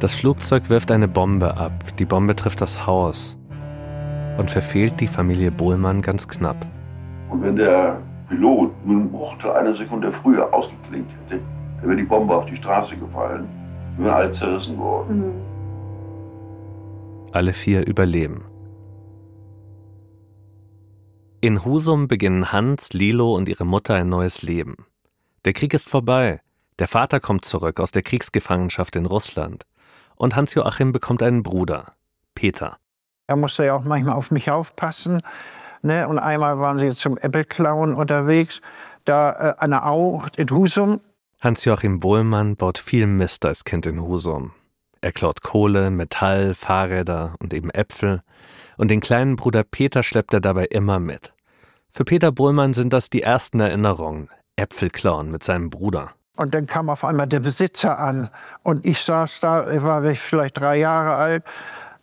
Das 0.00 0.16
Flugzeug 0.16 0.68
wirft 0.68 0.90
eine 0.90 1.06
Bombe 1.06 1.56
ab. 1.56 1.72
Die 2.00 2.04
Bombe 2.04 2.34
trifft 2.34 2.60
das 2.60 2.88
Haus 2.88 3.38
und 4.38 4.50
verfehlt 4.50 5.00
die 5.00 5.06
Familie 5.06 5.50
Bohlmann 5.50 6.02
ganz 6.02 6.28
knapp. 6.28 6.66
Und 7.30 7.42
wenn 7.42 7.56
der 7.56 8.00
Pilot 8.28 8.72
nur 8.84 8.96
einen 9.00 9.10
Bruchteil 9.10 9.52
einer 9.52 9.74
Sekunde 9.74 10.12
früher 10.22 10.52
ausgeklinkt 10.52 11.10
hätte, 11.12 11.40
dann 11.80 11.88
wäre 11.88 11.96
die 11.96 12.04
Bombe 12.04 12.34
auf 12.34 12.46
die 12.46 12.56
Straße 12.56 12.96
gefallen. 12.96 13.48
Wir 13.96 14.06
wären 14.06 14.14
alle 14.14 14.32
zerrissen 14.32 14.78
worden. 14.78 15.18
Mhm. 15.18 15.34
Alle 17.32 17.52
vier 17.52 17.86
überleben. 17.86 18.44
In 21.40 21.64
Husum 21.64 22.08
beginnen 22.08 22.52
Hans, 22.52 22.92
Lilo 22.92 23.34
und 23.34 23.48
ihre 23.48 23.66
Mutter 23.66 23.94
ein 23.94 24.08
neues 24.08 24.42
Leben. 24.42 24.76
Der 25.44 25.52
Krieg 25.52 25.74
ist 25.74 25.88
vorbei. 25.90 26.40
Der 26.78 26.88
Vater 26.88 27.20
kommt 27.20 27.44
zurück 27.44 27.80
aus 27.80 27.90
der 27.92 28.02
Kriegsgefangenschaft 28.02 28.96
in 28.96 29.04
Russland. 29.04 29.66
Und 30.16 30.36
Hans-Joachim 30.36 30.92
bekommt 30.92 31.22
einen 31.22 31.42
Bruder, 31.42 31.92
Peter. 32.34 32.78
Er 33.26 33.36
musste 33.36 33.64
ja 33.64 33.74
auch 33.74 33.84
manchmal 33.84 34.16
auf 34.16 34.30
mich 34.30 34.50
aufpassen. 34.50 35.22
Ne? 35.82 36.06
Und 36.08 36.18
einmal 36.18 36.58
waren 36.58 36.78
sie 36.78 36.92
zum 36.92 37.16
Äppelklauen 37.16 37.94
unterwegs, 37.94 38.60
da 39.04 39.32
äh, 39.32 39.54
an 39.58 39.70
der 39.70 39.86
Au 39.86 40.22
in 40.36 40.50
Husum. 40.50 41.00
Hans-Joachim 41.40 42.00
Bohlmann 42.00 42.56
baut 42.56 42.78
viel 42.78 43.06
Mist 43.06 43.44
als 43.44 43.64
Kind 43.64 43.86
in 43.86 44.00
Husum. 44.00 44.52
Er 45.00 45.12
klaut 45.12 45.42
Kohle, 45.42 45.90
Metall, 45.90 46.54
Fahrräder 46.54 47.34
und 47.38 47.52
eben 47.52 47.70
Äpfel. 47.70 48.22
Und 48.78 48.90
den 48.90 49.00
kleinen 49.00 49.36
Bruder 49.36 49.62
Peter 49.62 50.02
schleppt 50.02 50.32
er 50.32 50.40
dabei 50.40 50.64
immer 50.66 50.98
mit. 50.98 51.34
Für 51.90 52.04
Peter 52.04 52.32
Bohlmann 52.32 52.72
sind 52.72 52.92
das 52.92 53.10
die 53.10 53.22
ersten 53.22 53.60
Erinnerungen. 53.60 54.30
Äpfel 54.56 54.90
klauen 54.90 55.30
mit 55.30 55.44
seinem 55.44 55.70
Bruder. 55.70 56.12
Und 56.36 56.54
dann 56.54 56.66
kam 56.66 56.90
auf 56.90 57.04
einmal 57.04 57.26
der 57.26 57.40
Besitzer 57.40 57.98
an. 57.98 58.30
Und 58.62 58.84
ich 58.84 59.00
saß 59.00 59.40
da, 59.40 59.70
ich 59.70 59.82
war 59.82 60.02
vielleicht 60.14 60.58
drei 60.58 60.76
Jahre 60.78 61.14
alt, 61.14 61.44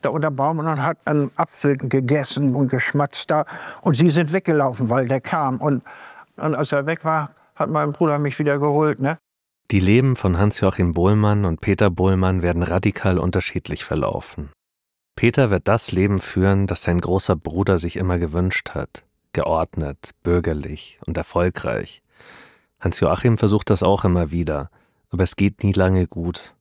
da 0.01 0.09
unter 0.09 0.31
Baum 0.31 0.59
und 0.59 0.83
hat 0.83 0.97
einen 1.05 1.31
Apfel 1.35 1.77
gegessen 1.77 2.55
und 2.55 2.69
geschmatzt 2.69 3.29
da. 3.29 3.45
Und 3.81 3.95
sie 3.95 4.09
sind 4.09 4.33
weggelaufen, 4.33 4.89
weil 4.89 5.07
der 5.07 5.21
kam. 5.21 5.57
Und, 5.57 5.83
und 6.37 6.55
als 6.55 6.71
er 6.71 6.85
weg 6.85 7.03
war, 7.05 7.31
hat 7.55 7.69
mein 7.69 7.91
Bruder 7.91 8.19
mich 8.19 8.39
wieder 8.39 8.59
geholt. 8.59 8.99
Ne? 8.99 9.17
Die 9.71 9.79
Leben 9.79 10.15
von 10.15 10.37
Hans-Joachim 10.37 10.91
Bohlmann 10.91 11.45
und 11.45 11.61
Peter 11.61 11.89
Bohlmann 11.89 12.41
werden 12.41 12.63
radikal 12.63 13.17
unterschiedlich 13.17 13.85
verlaufen. 13.85 14.49
Peter 15.15 15.49
wird 15.49 15.67
das 15.67 15.91
Leben 15.91 16.19
führen, 16.19 16.67
das 16.67 16.83
sein 16.83 16.99
großer 16.99 17.35
Bruder 17.35 17.77
sich 17.77 17.95
immer 17.95 18.17
gewünscht 18.17 18.71
hat. 18.71 19.05
Geordnet, 19.33 20.11
bürgerlich 20.23 20.99
und 21.05 21.15
erfolgreich. 21.15 22.01
Hans-Joachim 22.81 23.37
versucht 23.37 23.69
das 23.69 23.83
auch 23.83 24.03
immer 24.03 24.31
wieder, 24.31 24.69
aber 25.09 25.23
es 25.23 25.35
geht 25.35 25.63
nie 25.63 25.73
lange 25.73 26.07
gut. 26.07 26.53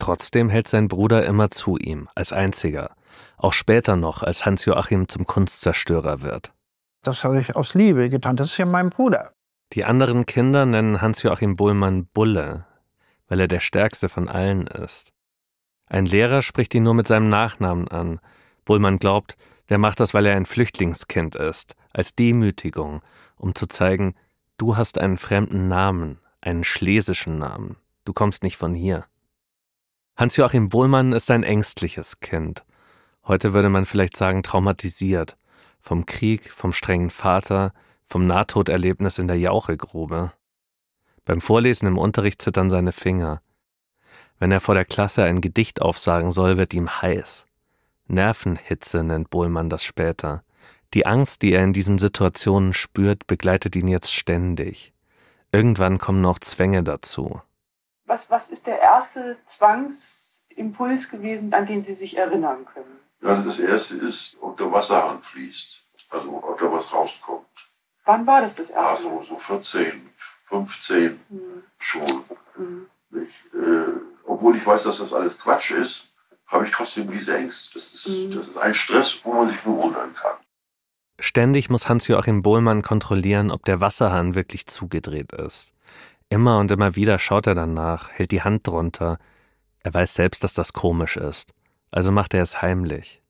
Trotzdem 0.00 0.48
hält 0.48 0.66
sein 0.66 0.88
Bruder 0.88 1.24
immer 1.26 1.50
zu 1.50 1.76
ihm, 1.76 2.08
als 2.14 2.32
einziger, 2.32 2.96
auch 3.36 3.52
später 3.52 3.96
noch, 3.96 4.22
als 4.22 4.46
Hans-Joachim 4.46 5.08
zum 5.08 5.26
Kunstzerstörer 5.26 6.22
wird. 6.22 6.52
Das 7.02 7.22
habe 7.22 7.40
ich 7.40 7.54
aus 7.54 7.74
Liebe 7.74 8.08
getan, 8.08 8.34
das 8.34 8.52
ist 8.52 8.58
ja 8.58 8.66
mein 8.66 8.90
Bruder. 8.90 9.32
Die 9.74 9.84
anderen 9.84 10.26
Kinder 10.26 10.66
nennen 10.66 11.00
Hans-Joachim 11.00 11.54
Bullmann 11.54 12.06
Bulle, 12.06 12.64
weil 13.28 13.40
er 13.40 13.46
der 13.46 13.60
stärkste 13.60 14.08
von 14.08 14.28
allen 14.28 14.66
ist. 14.66 15.12
Ein 15.86 16.06
Lehrer 16.06 16.40
spricht 16.40 16.74
ihn 16.74 16.82
nur 16.82 16.94
mit 16.94 17.06
seinem 17.06 17.28
Nachnamen 17.28 17.86
an. 17.88 18.20
Bullmann 18.64 18.98
glaubt, 18.98 19.36
der 19.68 19.78
macht 19.78 20.00
das, 20.00 20.14
weil 20.14 20.24
er 20.24 20.34
ein 20.34 20.46
Flüchtlingskind 20.46 21.36
ist, 21.36 21.76
als 21.92 22.14
Demütigung, 22.14 23.02
um 23.36 23.54
zu 23.54 23.66
zeigen, 23.66 24.14
du 24.56 24.76
hast 24.76 24.98
einen 24.98 25.18
fremden 25.18 25.68
Namen, 25.68 26.20
einen 26.40 26.64
schlesischen 26.64 27.38
Namen, 27.38 27.76
du 28.04 28.14
kommst 28.14 28.42
nicht 28.42 28.56
von 28.56 28.74
hier. 28.74 29.04
Hans-Joachim 30.20 30.68
Bohlmann 30.68 31.12
ist 31.12 31.30
ein 31.30 31.44
ängstliches 31.44 32.20
Kind. 32.20 32.62
Heute 33.26 33.54
würde 33.54 33.70
man 33.70 33.86
vielleicht 33.86 34.18
sagen 34.18 34.42
traumatisiert. 34.42 35.38
Vom 35.80 36.04
Krieg, 36.04 36.50
vom 36.50 36.74
strengen 36.74 37.08
Vater, 37.08 37.72
vom 38.04 38.26
Nahtoderlebnis 38.26 39.16
in 39.16 39.28
der 39.28 39.38
Jauchegrube. 39.38 40.34
Beim 41.24 41.40
Vorlesen 41.40 41.88
im 41.88 41.96
Unterricht 41.96 42.42
zittern 42.42 42.68
seine 42.68 42.92
Finger. 42.92 43.40
Wenn 44.38 44.52
er 44.52 44.60
vor 44.60 44.74
der 44.74 44.84
Klasse 44.84 45.24
ein 45.24 45.40
Gedicht 45.40 45.80
aufsagen 45.80 46.32
soll, 46.32 46.58
wird 46.58 46.74
ihm 46.74 47.00
heiß. 47.00 47.46
Nervenhitze 48.06 49.02
nennt 49.02 49.30
Bohlmann 49.30 49.70
das 49.70 49.82
später. 49.82 50.42
Die 50.92 51.06
Angst, 51.06 51.40
die 51.40 51.52
er 51.54 51.64
in 51.64 51.72
diesen 51.72 51.96
Situationen 51.96 52.74
spürt, 52.74 53.26
begleitet 53.26 53.74
ihn 53.74 53.88
jetzt 53.88 54.12
ständig. 54.12 54.92
Irgendwann 55.50 55.96
kommen 55.96 56.20
noch 56.20 56.40
Zwänge 56.40 56.82
dazu 56.82 57.40
was, 58.10 58.28
was 58.28 58.50
ist 58.50 58.66
der 58.66 58.80
erste 58.80 59.36
Zwangsimpuls 59.46 61.08
gewesen, 61.08 61.54
an 61.54 61.66
den 61.66 61.82
Sie 61.82 61.94
sich 61.94 62.18
erinnern 62.18 62.66
können? 62.66 62.98
Ja, 63.22 63.40
das 63.40 63.58
erste 63.58 63.96
ist, 63.96 64.36
ob 64.40 64.56
der 64.56 64.70
Wasserhahn 64.72 65.22
fließt, 65.22 65.82
also 66.10 66.42
ob 66.42 66.58
da 66.58 66.72
was 66.72 66.92
rauskommt. 66.92 67.46
Wann 68.04 68.26
war 68.26 68.40
das 68.40 68.56
das 68.56 68.70
erste? 68.70 69.08
Also 69.08 69.24
so 69.28 69.38
14, 69.38 70.10
15 70.46 71.20
hm. 71.28 71.62
schon. 71.78 72.24
Hm. 72.56 72.86
Ich, 73.12 73.54
äh, 73.54 73.92
obwohl 74.26 74.56
ich 74.56 74.66
weiß, 74.66 74.82
dass 74.82 74.98
das 74.98 75.12
alles 75.12 75.38
Quatsch 75.38 75.70
ist, 75.70 76.08
habe 76.46 76.66
ich 76.66 76.72
trotzdem 76.72 77.10
diese 77.10 77.36
Ängste. 77.36 77.74
Das 77.74 77.94
ist, 77.94 78.06
hm. 78.06 78.34
das 78.34 78.48
ist 78.48 78.56
ein 78.56 78.74
Stress, 78.74 79.20
wo 79.22 79.34
man 79.34 79.48
sich 79.48 79.60
bewundern 79.60 80.12
kann. 80.14 80.36
Ständig 81.20 81.68
muss 81.68 81.88
Hans-Joachim 81.88 82.42
Bohlmann 82.42 82.82
kontrollieren, 82.82 83.50
ob 83.50 83.64
der 83.66 83.80
Wasserhahn 83.80 84.34
wirklich 84.34 84.66
zugedreht 84.66 85.32
ist. 85.32 85.74
Immer 86.32 86.60
und 86.60 86.70
immer 86.70 86.94
wieder 86.94 87.18
schaut 87.18 87.48
er 87.48 87.56
danach, 87.56 88.12
hält 88.12 88.30
die 88.30 88.42
Hand 88.42 88.64
drunter. 88.64 89.18
Er 89.80 89.92
weiß 89.92 90.14
selbst, 90.14 90.44
dass 90.44 90.54
das 90.54 90.72
komisch 90.72 91.16
ist. 91.16 91.52
Also 91.90 92.12
macht 92.12 92.34
er 92.34 92.42
es 92.42 92.62
heimlich. 92.62 93.20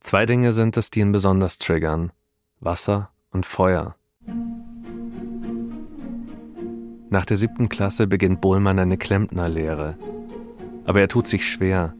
Zwei 0.00 0.26
Dinge 0.26 0.52
sind 0.52 0.76
es, 0.76 0.90
die 0.90 1.00
ihn 1.00 1.10
besonders 1.10 1.58
triggern. 1.58 2.12
Wasser 2.60 3.10
und 3.30 3.46
Feuer. 3.46 3.96
Nach 7.08 7.24
der 7.24 7.38
siebten 7.38 7.70
Klasse 7.70 8.06
beginnt 8.06 8.42
Bohlmann 8.42 8.78
eine 8.78 8.98
Klempnerlehre. 8.98 9.96
Aber 10.84 11.00
er 11.00 11.08
tut 11.08 11.26
sich 11.26 11.50
schwer. 11.50 11.94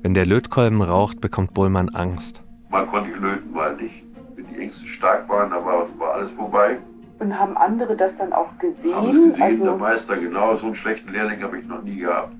Wenn 0.00 0.14
der 0.14 0.24
Lötkolben 0.24 0.80
raucht, 0.80 1.20
bekommt 1.20 1.52
Bohlmann 1.52 1.90
Angst. 1.90 2.42
Man 2.70 2.88
konnte 2.88 3.10
löten, 3.10 3.54
weil 3.54 3.76
nicht. 3.76 4.02
Wenn 4.36 4.46
die 4.46 4.58
Ängste 4.58 4.86
stark 4.86 5.28
waren, 5.28 5.50
dann 5.50 5.62
war, 5.66 5.86
war 5.98 6.14
alles 6.14 6.30
vorbei. 6.30 6.78
Und 7.18 7.38
haben 7.38 7.56
andere 7.56 7.96
das 7.96 8.16
dann 8.18 8.32
auch 8.32 8.56
gesehen? 8.58 8.94
Haben 8.94 9.08
es 9.08 9.16
gesehen, 9.16 9.42
also, 9.42 9.64
der 9.64 9.76
Meister, 9.76 10.16
genau, 10.16 10.56
so 10.56 10.66
einen 10.66 10.74
schlechten 10.74 11.12
Lehrling 11.12 11.42
habe 11.42 11.58
ich 11.58 11.66
noch 11.66 11.82
nie 11.82 11.96
gehabt. 11.96 12.32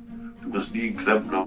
Du 0.42 0.50
bist 0.50 0.73
nie 0.75 0.90
ein 0.90 0.97
Klempner. 0.97 1.47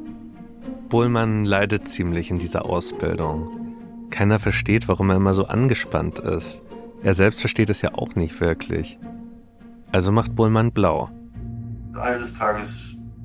Bohlmann 0.89 1.45
leidet 1.45 1.87
ziemlich 1.87 2.31
in 2.31 2.39
dieser 2.39 2.65
Ausbildung. 2.65 3.75
Keiner 4.09 4.39
versteht, 4.39 4.87
warum 4.87 5.11
er 5.11 5.17
immer 5.17 5.35
so 5.35 5.45
angespannt 5.45 6.19
ist. 6.19 6.63
Er 7.03 7.13
selbst 7.13 7.39
versteht 7.39 7.69
es 7.69 7.81
ja 7.81 7.93
auch 7.93 8.15
nicht 8.15 8.41
wirklich. 8.41 8.97
Also 9.91 10.11
macht 10.11 10.35
Bohlmann 10.35 10.71
blau. 10.71 11.09
Eines 11.95 12.33
Tages 12.33 12.69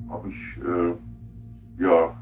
habe 0.09 0.29
ich, 0.29 0.57
äh, 0.63 1.83
ja, 1.83 2.15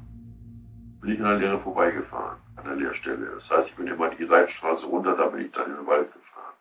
bin 1.01 1.11
ich 1.11 1.19
an 1.19 1.25
der 1.25 1.37
Lehre 1.37 1.59
vorbeigefahren, 1.59 2.37
an 2.55 2.63
der 2.65 2.75
Lehrstelle. 2.75 3.27
Das 3.35 3.51
heißt, 3.51 3.69
ich 3.69 3.75
bin 3.75 3.87
immer 3.87 4.09
die 4.09 4.23
Leitstraße 4.23 4.85
runter, 4.85 5.15
da 5.15 5.27
bin 5.27 5.45
ich 5.45 5.51
dann 5.51 5.69
in 5.69 5.77
den 5.77 5.87
Wald 5.87 6.11
gefahren. 6.13 6.52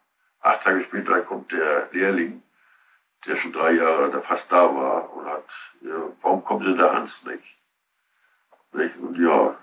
Acht 0.42 0.62
Tage 0.62 0.82
später 0.84 1.20
kommt 1.22 1.52
der 1.52 1.88
Lehrling, 1.92 2.42
der 3.26 3.36
schon 3.36 3.52
drei 3.52 3.72
Jahre 3.72 4.10
da 4.10 4.20
fast 4.20 4.50
da 4.50 4.74
war 4.74 5.12
und 5.14 5.26
hat, 5.26 5.44
ja, 5.82 6.08
warum 6.20 6.44
kommen 6.44 6.64
Sie 6.64 6.76
da 6.76 6.92
Hans 6.94 7.24
nicht? 7.24 7.44
Und 9.00 9.18
ja. 9.18 9.56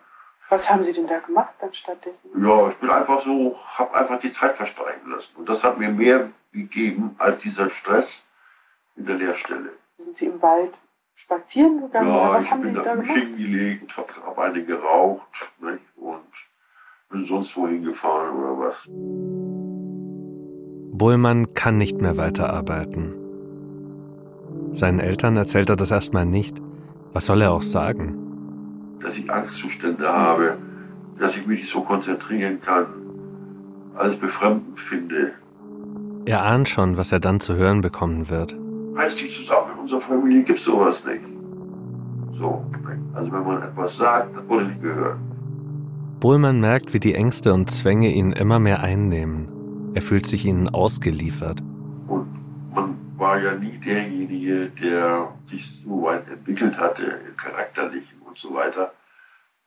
Was 0.49 0.69
haben 0.69 0.83
Sie 0.83 0.93
denn 0.93 1.07
da 1.07 1.19
gemacht 1.19 1.53
dann 1.59 1.73
stattdessen? 1.73 2.29
Ja, 2.41 2.69
ich 2.69 2.75
bin 2.77 2.89
einfach 2.89 3.21
so, 3.23 3.59
habe 3.77 3.93
einfach 3.93 4.19
die 4.19 4.31
Zeit 4.31 4.55
verstreichen 4.55 5.09
lassen. 5.11 5.35
Und 5.35 5.47
das 5.49 5.63
hat 5.63 5.77
mir 5.77 5.89
mehr 5.89 6.31
gegeben 6.53 7.15
als 7.19 7.39
dieser 7.39 7.69
Stress 7.69 8.23
in 8.95 9.05
der 9.05 9.15
Lehrstelle. 9.15 9.73
Sind 9.97 10.17
Sie 10.17 10.25
im 10.25 10.41
Wald 10.41 10.73
spazieren 11.15 11.81
gegangen? 11.81 12.09
Ja, 12.13 12.31
was 12.33 12.45
ich 12.45 12.51
haben 12.51 12.61
bin 12.61 12.75
Sie 12.75 12.81
da 12.81 12.95
gemacht? 12.95 13.17
hingelegt, 13.17 13.97
habe 13.97 14.13
hab 14.25 14.39
eine 14.39 14.63
geraucht 14.63 15.51
nicht? 15.59 15.83
und 15.97 16.25
bin 17.09 17.25
sonst 17.25 17.55
wohin 17.57 17.83
gefahren 17.83 18.35
oder 18.37 18.59
was. 18.69 18.87
Bullmann 20.99 21.53
kann 21.53 21.77
nicht 21.77 22.01
mehr 22.01 22.17
weiterarbeiten. 22.17 23.13
Seinen 24.73 24.99
Eltern 24.99 25.37
erzählt 25.37 25.69
er 25.69 25.77
das 25.77 25.91
erstmal 25.91 26.25
nicht. 26.25 26.61
Was 27.13 27.25
soll 27.25 27.41
er 27.41 27.53
auch 27.53 27.61
sagen? 27.61 28.17
Dass 29.01 29.17
ich 29.17 29.31
Angstzustände 29.31 30.07
habe, 30.07 30.57
dass 31.17 31.37
ich 31.37 31.47
mich 31.47 31.61
nicht 31.61 31.71
so 31.71 31.81
konzentrieren 31.81 32.59
kann. 32.61 32.85
als 33.95 34.15
befremdend 34.15 34.79
finde. 34.79 35.31
Er 36.25 36.43
ahnt 36.45 36.69
schon, 36.69 36.95
was 36.95 37.11
er 37.11 37.19
dann 37.19 37.39
zu 37.41 37.55
hören 37.55 37.81
bekommen 37.81 38.29
wird. 38.29 38.55
Heißt 38.97 39.19
die 39.21 39.29
zusammen 39.29 39.71
in 39.73 39.79
unserer 39.79 40.01
Familie 40.01 40.43
gibt 40.43 40.59
es 40.59 40.65
sowas 40.65 41.03
nicht. 41.05 41.27
So, 42.37 42.63
also 43.13 43.31
wenn 43.31 43.43
man 43.43 43.63
etwas 43.63 43.97
sagt, 43.97 44.37
das 44.37 44.47
wurde 44.47 44.65
nicht 44.67 44.81
gehört. 44.81 45.17
Bohlmann 46.21 46.61
merkt, 46.61 46.93
wie 46.93 46.99
die 46.99 47.15
Ängste 47.15 47.53
und 47.53 47.69
Zwänge 47.69 48.09
ihn 48.09 48.31
immer 48.31 48.59
mehr 48.59 48.81
einnehmen. 48.81 49.58
Er 49.95 50.01
fühlt 50.01 50.25
sich 50.25 50.45
ihnen 50.45 50.69
ausgeliefert. 50.69 51.61
Und 52.07 52.71
man 52.73 52.97
war 53.17 53.41
ja 53.41 53.55
nie 53.55 53.77
derjenige, 53.79 54.69
der 54.69 55.33
sich 55.49 55.67
so 55.83 56.03
weit 56.03 56.27
entwickelt 56.29 56.77
hatte, 56.77 57.19
charakterlich 57.37 58.03
und 58.25 58.37
so 58.37 58.53
weiter, 58.53 58.93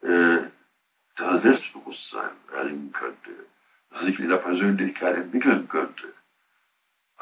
äh, 0.02 0.38
dass 1.16 1.26
er 1.26 1.40
Selbstbewusstsein 1.40 2.30
erringen 2.54 2.92
könnte, 2.92 3.30
dass 3.90 4.00
er 4.00 4.06
sich 4.06 4.20
in 4.20 4.28
der 4.28 4.36
Persönlichkeit 4.36 5.16
entwickeln 5.16 5.68
könnte. 5.68 6.04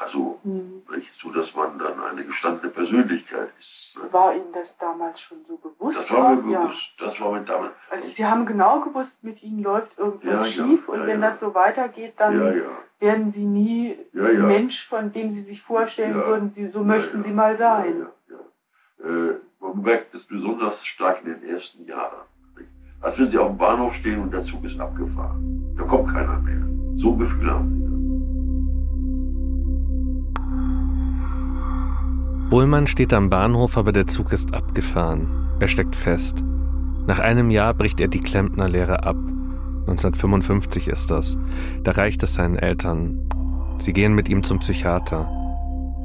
Also, 0.03 0.39
mhm. 0.43 0.81
nicht, 0.95 1.13
so 1.19 1.31
dass 1.31 1.53
man 1.55 1.77
dann 1.77 1.99
eine 2.01 2.25
gestandene 2.25 2.71
Persönlichkeit 2.71 3.49
ist. 3.59 3.97
Ne? 4.01 4.11
War 4.11 4.33
Ihnen 4.33 4.51
das 4.51 4.75
damals 4.77 5.21
schon 5.21 5.37
so 5.47 5.57
bewusst? 5.57 5.97
Das 5.97 6.11
war 6.11 6.35
mir 6.35 6.59
bewusst. 6.59 6.93
Ja. 6.97 7.05
Das 7.05 7.21
war 7.21 7.33
mir 7.33 7.41
damals. 7.41 7.73
Also 7.89 8.07
Sie 8.07 8.25
haben 8.25 8.45
genau 8.47 8.81
gewusst, 8.81 9.15
mit 9.23 9.43
Ihnen 9.43 9.61
läuft 9.61 9.97
irgendwas 9.99 10.55
ja, 10.55 10.65
schief 10.65 10.87
ja, 10.87 10.93
und 10.93 11.07
wenn 11.07 11.21
das 11.21 11.39
so 11.39 11.53
weitergeht, 11.53 12.13
dann 12.17 12.63
werden 12.99 13.31
Sie 13.31 13.45
nie 13.45 13.97
ein 14.15 14.47
Mensch, 14.47 14.87
von 14.87 15.11
dem 15.11 15.29
Sie 15.29 15.41
sich 15.41 15.61
vorstellen 15.61 16.15
würden, 16.15 16.51
Sie, 16.55 16.69
so 16.69 16.83
möchten 16.83 17.21
Sie 17.21 17.31
mal 17.31 17.55
sein. 17.55 18.07
Äh, 19.03 19.33
man 19.59 19.81
merkt 19.81 20.15
es 20.15 20.23
besonders 20.23 20.83
stark 20.83 21.23
in 21.23 21.33
den 21.33 21.43
ersten 21.43 21.85
Jahren. 21.85 22.25
Als 23.01 23.19
wenn 23.19 23.27
Sie 23.27 23.37
auf 23.37 23.49
dem 23.49 23.57
Bahnhof 23.57 23.93
stehen 23.95 24.21
und 24.21 24.31
der 24.33 24.41
Zug 24.41 24.63
ist 24.63 24.79
abgefahren. 24.79 25.75
Da 25.77 25.83
kommt 25.83 26.11
keiner 26.11 26.39
mehr. 26.39 26.61
So 26.97 27.11
ein 27.11 27.19
Gefühl 27.19 27.51
haben 27.51 27.69
Sie. 27.69 27.90
Bullmann 32.51 32.85
steht 32.85 33.13
am 33.13 33.29
Bahnhof, 33.29 33.77
aber 33.77 33.93
der 33.93 34.07
Zug 34.07 34.33
ist 34.33 34.53
abgefahren. 34.53 35.25
Er 35.61 35.69
steckt 35.69 35.95
fest. 35.95 36.43
Nach 37.07 37.19
einem 37.19 37.49
Jahr 37.49 37.73
bricht 37.73 38.01
er 38.01 38.09
die 38.09 38.19
Klempnerlehre 38.19 39.03
ab. 39.03 39.15
1955 39.87 40.89
ist 40.89 41.11
das. 41.11 41.37
Da 41.83 41.91
reicht 41.91 42.21
es 42.23 42.33
seinen 42.33 42.57
Eltern. 42.57 43.29
Sie 43.77 43.93
gehen 43.93 44.13
mit 44.13 44.27
ihm 44.27 44.43
zum 44.43 44.59
Psychiater. 44.59 45.31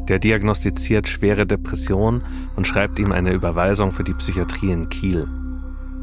Der 0.08 0.20
diagnostiziert 0.20 1.08
schwere 1.08 1.48
Depression 1.48 2.22
und 2.54 2.64
schreibt 2.64 3.00
ihm 3.00 3.10
eine 3.10 3.32
Überweisung 3.32 3.90
für 3.90 4.04
die 4.04 4.14
Psychiatrie 4.14 4.70
in 4.70 4.88
Kiel. 4.88 5.26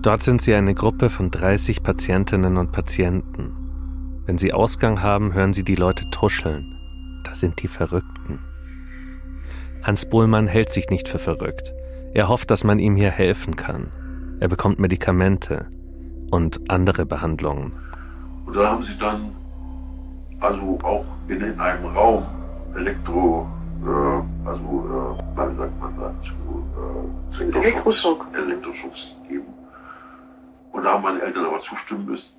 Dort 0.01 0.23
sind 0.23 0.41
sie 0.41 0.53
eine 0.55 0.73
Gruppe 0.73 1.09
von 1.09 1.31
30 1.31 1.83
Patientinnen 1.83 2.57
und 2.57 2.73
Patienten. 2.73 3.53
Wenn 4.25 4.38
sie 4.38 4.51
Ausgang 4.51 5.01
haben, 5.01 5.33
hören 5.33 5.53
sie 5.53 5.63
die 5.63 5.75
Leute 5.75 6.09
tuscheln. 6.09 6.75
Da 7.23 7.33
sind 7.33 7.63
die 7.63 7.69
Verrückten. 7.69 8.39
Hans 9.84 10.06
Bohlmann 10.06 10.48
hält 10.48 10.70
sich 10.70 10.90
nicht 10.90 11.10
für 11.10 11.20
verrückt. 11.20 11.74
Er 12.13 12.30
hofft, 12.30 12.52
dass 12.52 12.63
man 12.63 12.80
ihm 12.80 12.96
hier 12.96 13.12
helfen 13.12 13.58
kann. 13.58 13.92
Er 14.40 14.48
bekommt 14.48 14.80
Medikamente 14.80 15.68
und 16.32 16.70
andere 16.70 17.06
Behandlungen. 17.06 17.74
Und 18.46 18.56
da 18.56 18.72
haben 18.72 18.84
sie 18.84 18.98
dann 18.98 19.36
also 20.40 20.80
auch 20.84 21.06
in 21.28 21.60
einem 21.60 21.86
Raum 21.88 22.25
Elektro, 22.75 23.48
äh, 23.82 24.48
also, 24.48 24.63
äh, 24.63 25.52
wie 25.52 25.58
sagt 25.58 25.80
man 25.80 26.00
dazu, 26.00 26.34
äh, 27.40 27.58
Elektroschocks, 27.60 28.25
Elektroschocks 28.38 29.16
gegeben. 29.24 29.54
Und 30.72 30.84
da 30.84 30.94
haben 30.94 31.04
meine 31.04 31.22
Eltern 31.22 31.46
aber 31.46 31.60
zustimmen 31.60 32.06
müssen 32.06 32.34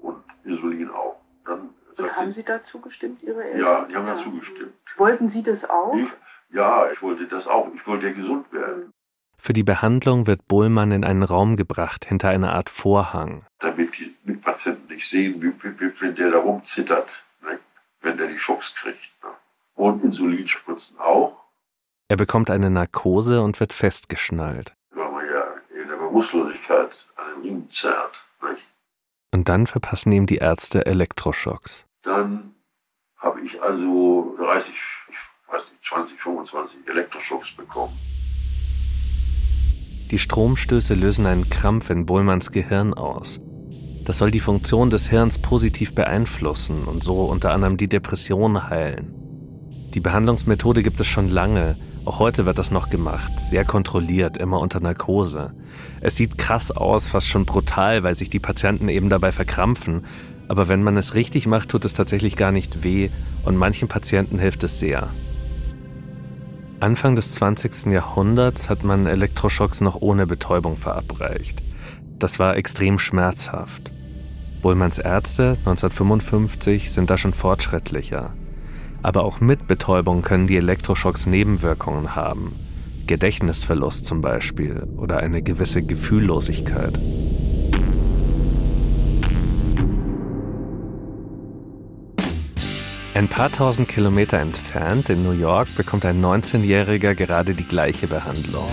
und 0.00 0.16
Insulin 0.44 0.90
auch. 0.90 1.16
Dann 1.46 1.70
und 1.96 2.16
haben 2.16 2.32
Sie 2.32 2.42
dazu 2.42 2.80
gestimmt, 2.80 3.22
Ihre 3.22 3.44
Eltern? 3.44 3.60
Ja, 3.60 3.84
die 3.84 3.94
haben 3.94 4.06
ja. 4.06 4.14
dazu 4.14 4.30
gestimmt. 4.32 4.72
Wollten 4.96 5.28
Sie 5.30 5.42
das 5.42 5.68
auch? 5.68 5.94
Ich, 5.94 6.08
ja, 6.52 6.90
ich 6.90 7.00
wollte 7.02 7.26
das 7.26 7.46
auch. 7.46 7.68
Ich 7.74 7.86
wollte 7.86 8.08
ja 8.08 8.12
gesund 8.12 8.52
werden. 8.52 8.92
Für 9.38 9.52
die 9.54 9.62
Behandlung 9.62 10.26
wird 10.26 10.46
Bohlmann 10.48 10.92
in 10.92 11.04
einen 11.04 11.22
Raum 11.22 11.56
gebracht, 11.56 12.04
hinter 12.04 12.28
einer 12.28 12.52
Art 12.52 12.68
Vorhang. 12.68 13.46
Damit 13.60 13.96
die 13.98 14.14
Mitpatienten 14.24 14.94
nicht 14.94 15.08
sehen, 15.08 15.40
wie, 15.40 15.52
wie, 15.62 15.92
wenn 16.00 16.14
der 16.14 16.30
da 16.30 16.38
rumzittert, 16.38 17.08
ne? 17.42 17.58
wenn 18.02 18.18
der 18.18 18.26
die 18.26 18.38
Schocks 18.38 18.74
kriegt. 18.74 18.98
Ne? 19.22 19.30
Und 19.74 20.04
Insulinspritzen 20.04 20.98
auch. 20.98 21.36
Er 22.08 22.16
bekommt 22.16 22.50
eine 22.50 22.68
Narkose 22.68 23.40
und 23.40 23.60
wird 23.60 23.72
festgeschnallt. 23.72 24.74
Weil 24.90 25.10
man 25.10 25.24
ja 25.24 25.44
in 25.80 25.88
der 25.88 25.96
Bewusstlosigkeit 25.96 26.90
an 27.16 27.34
den 27.36 27.42
Riemen 27.42 27.70
zerrt. 27.70 28.22
Nicht? 28.42 28.66
Und 29.32 29.48
dann 29.48 29.66
verpassen 29.66 30.12
ihm 30.12 30.26
die 30.26 30.36
Ärzte 30.36 30.84
Elektroschocks. 30.84 31.86
Dann 32.02 32.54
habe 33.16 33.40
ich 33.40 33.62
also 33.62 34.36
30 34.38 34.74
weiß 35.50 35.62
nicht, 35.70 35.84
20, 35.84 36.20
25 36.20 36.78
Elektroschocks 36.88 37.52
bekommen. 37.56 37.98
Die 40.10 40.18
Stromstöße 40.18 40.94
lösen 40.94 41.26
einen 41.26 41.48
Krampf 41.48 41.90
in 41.90 42.06
Bohlmanns 42.06 42.50
Gehirn 42.50 42.94
aus. 42.94 43.40
Das 44.04 44.18
soll 44.18 44.30
die 44.30 44.40
Funktion 44.40 44.90
des 44.90 45.08
Hirns 45.08 45.38
positiv 45.38 45.94
beeinflussen 45.94 46.84
und 46.84 47.04
so 47.04 47.26
unter 47.26 47.52
anderem 47.52 47.76
die 47.76 47.88
Depression 47.88 48.68
heilen. 48.68 49.14
Die 49.94 50.00
Behandlungsmethode 50.00 50.82
gibt 50.82 50.98
es 51.00 51.06
schon 51.06 51.28
lange, 51.28 51.76
auch 52.04 52.18
heute 52.18 52.46
wird 52.46 52.58
das 52.58 52.70
noch 52.70 52.90
gemacht, 52.90 53.32
sehr 53.38 53.64
kontrolliert, 53.64 54.36
immer 54.36 54.58
unter 54.58 54.80
Narkose. 54.80 55.52
Es 56.00 56.16
sieht 56.16 56.38
krass 56.38 56.70
aus, 56.70 57.08
fast 57.08 57.28
schon 57.28 57.44
brutal, 57.44 58.02
weil 58.02 58.14
sich 58.14 58.30
die 58.30 58.38
Patienten 58.40 58.88
eben 58.88 59.10
dabei 59.10 59.32
verkrampfen, 59.32 60.06
aber 60.48 60.68
wenn 60.68 60.82
man 60.82 60.96
es 60.96 61.14
richtig 61.14 61.46
macht, 61.46 61.68
tut 61.68 61.84
es 61.84 61.94
tatsächlich 61.94 62.36
gar 62.36 62.50
nicht 62.50 62.82
weh 62.82 63.10
und 63.44 63.56
manchen 63.56 63.86
Patienten 63.86 64.38
hilft 64.38 64.64
es 64.64 64.80
sehr. 64.80 65.10
Anfang 66.80 67.14
des 67.14 67.34
20. 67.34 67.92
Jahrhunderts 67.92 68.70
hat 68.70 68.84
man 68.84 69.06
Elektroschocks 69.06 69.82
noch 69.82 70.00
ohne 70.00 70.26
Betäubung 70.26 70.78
verabreicht. 70.78 71.62
Das 72.18 72.38
war 72.38 72.56
extrem 72.56 72.98
schmerzhaft. 72.98 73.92
Bohlmanns 74.62 74.98
Ärzte 74.98 75.58
1955 75.58 76.90
sind 76.90 77.10
da 77.10 77.18
schon 77.18 77.34
fortschrittlicher. 77.34 78.32
Aber 79.02 79.24
auch 79.24 79.40
mit 79.40 79.66
Betäubung 79.66 80.22
können 80.22 80.46
die 80.46 80.56
Elektroschocks 80.56 81.26
Nebenwirkungen 81.26 82.16
haben. 82.16 82.54
Gedächtnisverlust 83.06 84.06
zum 84.06 84.22
Beispiel 84.22 84.86
oder 84.96 85.18
eine 85.18 85.42
gewisse 85.42 85.82
Gefühllosigkeit. 85.82 86.98
Ein 93.12 93.26
paar 93.28 93.50
tausend 93.50 93.88
Kilometer 93.88 94.38
entfernt 94.38 95.10
in 95.10 95.24
New 95.24 95.32
York 95.32 95.74
bekommt 95.76 96.04
ein 96.04 96.24
19-Jähriger 96.24 97.14
gerade 97.14 97.54
die 97.54 97.64
gleiche 97.64 98.06
Behandlung. 98.06 98.68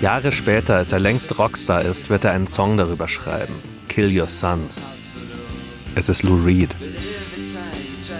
Jahre 0.00 0.32
später, 0.32 0.76
als 0.76 0.92
er 0.92 1.00
längst 1.00 1.38
Rockstar 1.38 1.82
ist, 1.82 2.08
wird 2.08 2.24
er 2.24 2.32
einen 2.32 2.46
Song 2.46 2.78
darüber 2.78 3.08
schreiben. 3.08 3.54
Kill 3.88 4.18
Your 4.18 4.26
Sons. 4.26 4.86
Es 5.94 6.08
ist 6.08 6.22
Lou 6.22 6.42
Reed. 6.44 6.74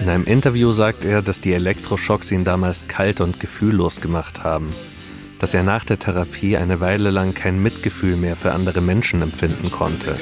In 0.01 0.09
einem 0.09 0.25
Interview 0.25 0.71
sagt 0.71 1.03
er, 1.03 1.23
dass 1.23 1.41
die 1.41 1.53
Elektroschocks 1.53 2.31
ihn 2.31 2.45
damals 2.45 2.87
kalt 2.87 3.21
und 3.21 3.39
gefühllos 3.39 4.01
gemacht 4.01 4.43
haben. 4.43 4.69
Dass 5.39 5.53
er 5.53 5.63
nach 5.63 5.83
der 5.83 5.97
Therapie 5.97 6.57
eine 6.57 6.79
Weile 6.79 7.09
lang 7.09 7.33
kein 7.33 7.61
Mitgefühl 7.61 8.17
mehr 8.17 8.35
für 8.35 8.53
andere 8.53 8.81
Menschen 8.81 9.21
empfinden 9.21 9.71
konnte. 9.71 10.17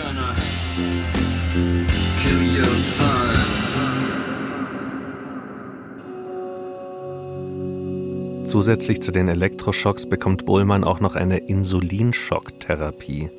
Zusätzlich 8.51 9.01
zu 9.01 9.13
den 9.13 9.29
Elektroschocks 9.29 10.09
bekommt 10.09 10.45
Bohlmann 10.45 10.83
auch 10.83 10.99
noch 10.99 11.15
eine 11.15 11.37
Insulinschocktherapie. 11.37 13.29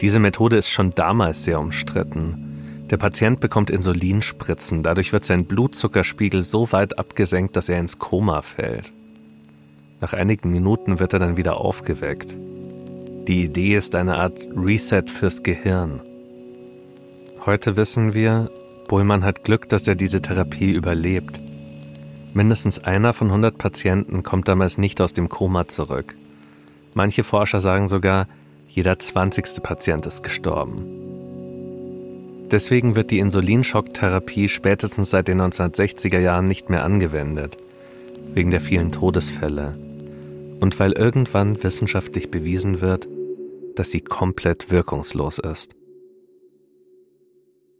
Diese 0.00 0.18
Methode 0.18 0.56
ist 0.56 0.70
schon 0.70 0.90
damals 0.90 1.44
sehr 1.44 1.60
umstritten. 1.60 2.88
Der 2.90 2.96
Patient 2.96 3.38
bekommt 3.38 3.70
Insulinspritzen, 3.70 4.82
dadurch 4.82 5.12
wird 5.12 5.24
sein 5.24 5.44
Blutzuckerspiegel 5.44 6.42
so 6.42 6.72
weit 6.72 6.98
abgesenkt, 6.98 7.54
dass 7.54 7.68
er 7.68 7.78
ins 7.78 8.00
Koma 8.00 8.42
fällt. 8.42 8.92
Nach 10.00 10.14
einigen 10.14 10.50
Minuten 10.50 10.98
wird 10.98 11.12
er 11.12 11.20
dann 11.20 11.36
wieder 11.36 11.58
aufgeweckt. 11.58 12.34
Die 13.28 13.44
Idee 13.44 13.76
ist 13.76 13.94
eine 13.94 14.16
Art 14.16 14.34
Reset 14.56 15.04
fürs 15.06 15.44
Gehirn. 15.44 16.00
Heute 17.46 17.76
wissen 17.76 18.14
wir, 18.14 18.50
Bohlmann 18.88 19.22
hat 19.22 19.44
Glück, 19.44 19.68
dass 19.68 19.86
er 19.86 19.94
diese 19.94 20.20
Therapie 20.20 20.72
überlebt. 20.72 21.38
Mindestens 22.32 22.78
einer 22.78 23.12
von 23.12 23.28
100 23.28 23.58
Patienten 23.58 24.22
kommt 24.22 24.46
damals 24.48 24.78
nicht 24.78 25.00
aus 25.00 25.12
dem 25.12 25.28
Koma 25.28 25.66
zurück. 25.66 26.14
Manche 26.94 27.24
Forscher 27.24 27.60
sagen 27.60 27.88
sogar, 27.88 28.26
jeder 28.68 28.98
20. 28.98 29.62
Patient 29.62 30.06
ist 30.06 30.22
gestorben. 30.22 31.00
Deswegen 32.50 32.96
wird 32.96 33.10
die 33.10 33.20
Insulinschocktherapie 33.20 34.48
spätestens 34.48 35.10
seit 35.10 35.28
den 35.28 35.40
1960er 35.40 36.18
Jahren 36.18 36.46
nicht 36.46 36.68
mehr 36.68 36.84
angewendet, 36.84 37.56
wegen 38.34 38.50
der 38.50 38.60
vielen 38.60 38.90
Todesfälle. 38.90 39.76
Und 40.60 40.78
weil 40.78 40.92
irgendwann 40.92 41.62
wissenschaftlich 41.62 42.30
bewiesen 42.30 42.80
wird, 42.80 43.08
dass 43.76 43.90
sie 43.90 44.00
komplett 44.00 44.70
wirkungslos 44.70 45.38
ist. 45.38 45.74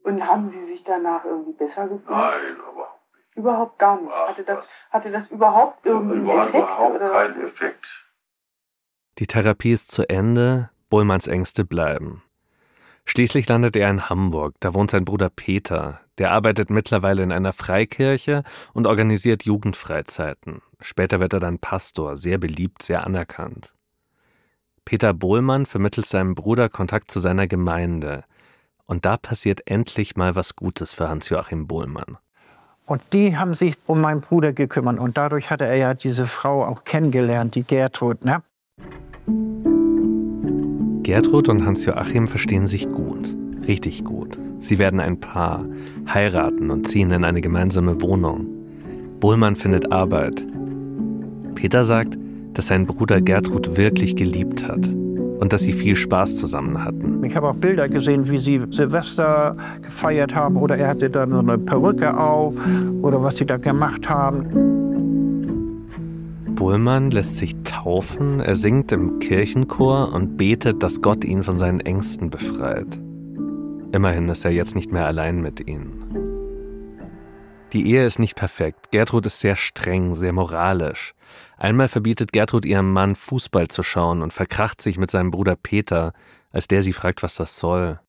Und 0.03 0.27
haben 0.27 0.51
Sie 0.51 0.65
sich 0.65 0.83
danach 0.83 1.25
irgendwie 1.25 1.53
besser 1.53 1.83
gefühlt? 1.85 2.09
Nein, 2.09 2.57
aber. 2.73 2.80
Überhaupt 3.41 3.79
gar 3.79 3.99
nicht. 3.99 4.13
Hatte 4.13 4.45
das, 4.45 4.69
hatte 4.91 5.11
das 5.11 5.29
überhaupt 5.29 5.87
irgendeinen 5.87 6.29
Effekt? 6.29 6.55
Überhaupt 6.55 6.97
oder? 6.97 7.11
keinen 7.11 7.43
Effekt. 7.43 8.07
Die 9.19 9.27
Therapie 9.27 9.73
ist 9.73 9.91
zu 9.91 10.07
Ende, 10.09 10.69
Bullmanns 10.91 11.27
Ängste 11.27 11.65
bleiben. 11.65 12.23
Schließlich 13.07 13.49
landet 13.49 13.77
er 13.77 13.89
in 13.89 14.11
Hamburg, 14.11 14.57
da 14.61 14.75
wohnt 14.75 14.91
sein 14.91 15.07
Bruder 15.07 15.31
Peter. 15.31 16.01
Der 16.19 16.33
arbeitet 16.33 16.69
mittlerweile 16.69 17.23
in 17.23 17.33
einer 17.33 17.55
Freikirche 17.55 18.45
und 18.75 18.87
organisiert 18.87 19.45
Jugendfreizeiten. 19.45 20.61
Später 20.81 21.19
wird 21.19 21.33
er 21.33 21.41
dann 21.41 21.59
Pastor, 21.59 22.19
sehr 22.19 22.37
beliebt, 22.37 22.83
sehr 22.83 23.07
anerkannt. 23.07 23.73
Peter 24.85 25.15
Bohlmann 25.15 25.65
vermittelt 25.65 26.07
seinem 26.07 26.35
Bruder 26.35 26.69
Kontakt 26.69 27.11
zu 27.11 27.21
seiner 27.21 27.47
Gemeinde. 27.47 28.25
Und 28.85 29.07
da 29.07 29.17
passiert 29.17 29.63
endlich 29.67 30.17
mal 30.17 30.37
was 30.37 30.57
Gutes 30.57 30.93
für 30.93 31.09
Hans-Joachim 31.09 31.67
Bohlmann. 31.67 32.19
Und 32.91 33.03
die 33.13 33.37
haben 33.37 33.55
sich 33.55 33.77
um 33.87 34.01
meinen 34.01 34.21
Bruder 34.21 34.53
gekümmert. 34.53 34.99
Und 34.99 35.17
dadurch 35.17 35.49
hatte 35.49 35.65
er 35.65 35.77
ja 35.77 35.95
diese 35.95 36.27
Frau 36.27 36.65
auch 36.65 36.83
kennengelernt, 36.83 37.55
die 37.55 37.63
Gertrud. 37.63 38.25
Ne? 38.25 38.43
Gertrud 41.05 41.49
und 41.49 41.65
Hans-Joachim 41.65 42.27
verstehen 42.27 42.67
sich 42.67 42.91
gut, 42.91 43.37
richtig 43.69 44.03
gut. 44.05 44.41
Sie 44.59 44.81
werden 44.81 44.99
ein 44.99 45.21
Paar, 45.21 45.65
heiraten 46.13 46.69
und 46.73 46.89
ziehen 46.89 47.13
in 47.13 47.23
eine 47.23 47.41
gemeinsame 47.41 48.03
Wohnung. 48.03 48.49
Bohlmann 49.21 49.55
findet 49.55 49.93
Arbeit. 49.93 50.45
Peter 51.55 51.85
sagt, 51.85 52.19
dass 52.55 52.67
sein 52.67 52.87
Bruder 52.87 53.21
Gertrud 53.21 53.77
wirklich 53.77 54.17
geliebt 54.17 54.67
hat 54.67 54.91
und 55.41 55.55
dass 55.55 55.63
sie 55.63 55.73
viel 55.73 55.97
Spaß 55.97 56.37
zusammen 56.37 56.85
hatten. 56.85 57.25
Ich 57.25 57.35
habe 57.35 57.49
auch 57.49 57.57
Bilder 57.57 57.89
gesehen, 57.89 58.31
wie 58.31 58.39
sie 58.39 58.61
Silvester 58.71 59.57
gefeiert 59.81 60.35
haben 60.35 60.57
oder 60.57 60.77
er 60.77 60.89
hatte 60.89 61.09
dann 61.09 61.31
so 61.31 61.39
eine 61.39 61.57
Perücke 61.57 62.15
auf 62.17 62.55
oder 63.01 63.23
was 63.23 63.39
sie 63.39 63.47
da 63.47 63.57
gemacht 63.57 64.07
haben. 64.09 64.45
Bullmann 66.55 67.11
lässt 67.11 67.39
sich 67.39 67.57
taufen, 67.65 68.41
er 68.41 68.55
singt 68.55 68.93
im 68.93 69.19
Kirchenchor 69.19 70.13
und 70.13 70.37
betet, 70.37 70.83
dass 70.83 71.01
Gott 71.01 71.25
ihn 71.25 71.43
von 71.43 71.57
seinen 71.57 71.81
Ängsten 71.81 72.29
befreit. 72.29 73.01
Immerhin 73.93 74.29
ist 74.29 74.45
er 74.45 74.51
jetzt 74.51 74.75
nicht 74.75 74.93
mehr 74.93 75.07
allein 75.07 75.41
mit 75.41 75.67
ihnen. 75.67 76.05
Die 77.73 77.91
Ehe 77.91 78.05
ist 78.05 78.19
nicht 78.19 78.37
perfekt. 78.37 78.91
Gertrud 78.91 79.25
ist 79.25 79.41
sehr 79.41 79.57
streng, 79.57 80.15
sehr 80.15 80.35
moralisch. 80.35 81.15
Einmal 81.61 81.89
verbietet 81.89 82.33
Gertrud 82.33 82.65
ihrem 82.65 82.91
Mann, 82.91 83.15
Fußball 83.15 83.69
zu 83.69 83.83
schauen 83.83 84.23
und 84.23 84.33
verkracht 84.33 84.81
sich 84.81 84.97
mit 84.97 85.11
seinem 85.11 85.31
Bruder 85.31 85.57
Peter, 85.57 86.15
als 86.51 86.69
der 86.69 86.81
sie 86.81 86.95
fragt, 86.95 87.23
was 87.23 87.35
das 87.35 87.59
soll. 87.59 88.01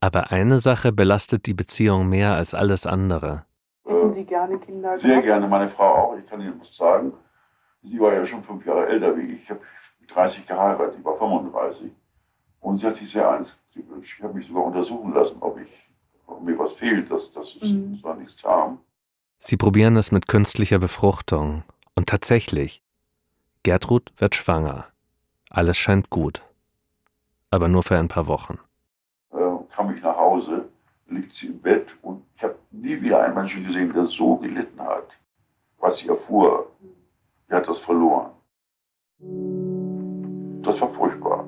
Aber 0.00 0.32
eine 0.32 0.60
Sache 0.60 0.92
belastet 0.92 1.44
die 1.44 1.52
Beziehung 1.52 2.08
mehr 2.08 2.34
als 2.34 2.54
alles 2.54 2.86
andere. 2.86 3.44
Hätten 3.84 4.14
Sie 4.14 4.24
gerne 4.24 4.58
Kinder? 4.58 4.98
Sehr 4.98 5.20
gerne, 5.20 5.46
meine 5.46 5.68
Frau 5.68 5.94
auch. 5.94 6.18
Ich 6.18 6.26
kann 6.26 6.40
Ihnen 6.40 6.58
was 6.58 6.74
sagen. 6.74 7.12
Sie 7.82 8.00
war 8.00 8.14
ja 8.14 8.26
schon 8.26 8.42
fünf 8.44 8.64
Jahre 8.64 8.86
älter 8.86 9.14
wie 9.14 9.34
ich. 9.34 9.42
Ich 9.42 9.50
habe 9.50 9.60
30 10.08 10.46
geheiratet, 10.46 10.96
ich 10.98 11.04
war 11.04 11.18
35. 11.18 11.92
Und 12.60 12.78
sie 12.78 12.86
hat 12.86 12.94
sich 12.94 13.12
sehr 13.12 13.30
eins 13.30 13.50
gewünscht. 13.74 14.14
Ich 14.16 14.24
habe 14.24 14.32
mich 14.32 14.46
sogar 14.46 14.64
untersuchen 14.64 15.12
lassen, 15.12 15.36
ob, 15.40 15.60
ich, 15.60 15.68
ob 16.26 16.42
mir 16.42 16.58
was 16.58 16.72
fehlt, 16.72 17.10
dass, 17.10 17.30
dass 17.32 17.56
es 17.60 17.70
mhm. 17.70 17.98
zwar 18.00 18.16
nichts 18.16 18.40
kam. 18.40 18.78
Sie 19.38 19.58
probieren 19.58 19.98
es 19.98 20.12
mit 20.12 20.28
künstlicher 20.28 20.78
Befruchtung. 20.78 21.62
Und 21.94 22.08
tatsächlich, 22.08 22.82
Gertrud 23.66 24.12
wird 24.18 24.36
schwanger. 24.36 24.84
Alles 25.50 25.76
scheint 25.76 26.08
gut. 26.08 26.40
Aber 27.50 27.66
nur 27.66 27.82
für 27.82 27.98
ein 27.98 28.06
paar 28.06 28.28
Wochen. 28.28 28.60
Äh, 29.32 29.38
kam 29.74 29.92
ich 29.92 30.00
nach 30.04 30.16
Hause, 30.16 30.68
liegt 31.08 31.32
sie 31.32 31.48
im 31.48 31.60
Bett 31.60 31.88
und 32.02 32.22
ich 32.36 32.44
habe 32.44 32.54
nie 32.70 33.02
wieder 33.02 33.24
einen 33.24 33.34
Menschen 33.34 33.66
gesehen, 33.66 33.92
der 33.92 34.06
so 34.06 34.36
gelitten 34.36 34.80
hat, 34.80 35.08
was 35.80 35.98
sie 35.98 36.06
erfuhr 36.06 36.70
er 37.48 37.56
hat 37.58 37.68
das 37.68 37.80
verloren. 37.80 38.30
Das 40.62 40.80
war 40.80 40.94
furchtbar. 40.94 41.44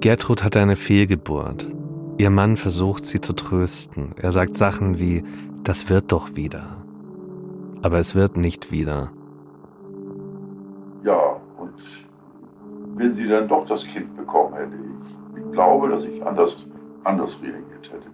Gertrud 0.00 0.42
hatte 0.44 0.60
eine 0.60 0.76
Fehlgeburt. 0.76 1.68
Ihr 2.16 2.30
Mann 2.30 2.56
versucht 2.56 3.04
sie 3.04 3.20
zu 3.20 3.34
trösten. 3.34 4.14
Er 4.16 4.32
sagt 4.32 4.56
Sachen 4.56 4.98
wie, 4.98 5.24
das 5.62 5.90
wird 5.90 6.10
doch 6.10 6.36
wieder. 6.36 6.86
Aber 7.82 7.98
es 7.98 8.14
wird 8.14 8.38
nicht 8.38 8.72
wieder. 8.72 9.12
Wenn 12.96 13.14
sie 13.14 13.28
dann 13.28 13.48
doch 13.48 13.66
das 13.66 13.84
Kind 13.86 14.16
bekommen 14.16 14.54
hätte, 14.54 14.72
ich, 15.36 15.52
glaube, 15.52 15.88
dass 15.88 16.04
ich 16.04 16.24
anders, 16.24 16.66
anders 17.04 17.38
reagiert 17.42 17.90
hätte. 17.92 18.08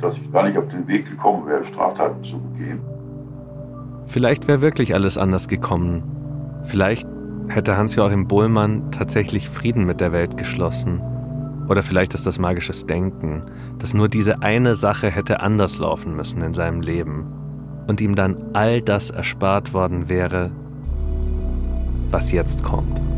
Dass 0.00 0.16
ich 0.16 0.32
gar 0.32 0.44
nicht 0.44 0.56
auf 0.56 0.68
den 0.68 0.86
Weg 0.88 1.08
gekommen 1.08 1.46
wäre, 1.46 1.64
Straftaten 1.66 2.24
zu 2.24 2.38
begehen. 2.40 2.80
Vielleicht 4.06 4.48
wäre 4.48 4.62
wirklich 4.62 4.94
alles 4.94 5.16
anders 5.18 5.48
gekommen. 5.48 6.02
Vielleicht 6.64 7.06
hätte 7.48 7.76
Hans-Joachim 7.76 8.26
Bohlmann 8.26 8.90
tatsächlich 8.90 9.48
Frieden 9.48 9.84
mit 9.84 10.00
der 10.00 10.12
Welt 10.12 10.36
geschlossen. 10.36 11.00
Oder 11.68 11.82
vielleicht 11.82 12.14
ist 12.14 12.26
das 12.26 12.38
magisches 12.38 12.86
Denken, 12.86 13.42
dass 13.78 13.94
nur 13.94 14.08
diese 14.08 14.42
eine 14.42 14.74
Sache 14.74 15.10
hätte 15.10 15.40
anders 15.40 15.78
laufen 15.78 16.16
müssen 16.16 16.42
in 16.42 16.52
seinem 16.52 16.80
Leben 16.80 17.26
und 17.86 18.00
ihm 18.00 18.14
dann 18.14 18.36
all 18.52 18.80
das 18.80 19.10
erspart 19.10 19.72
worden 19.72 20.08
wäre, 20.08 20.50
was 22.10 22.32
jetzt 22.32 22.62
kommt. 22.64 23.11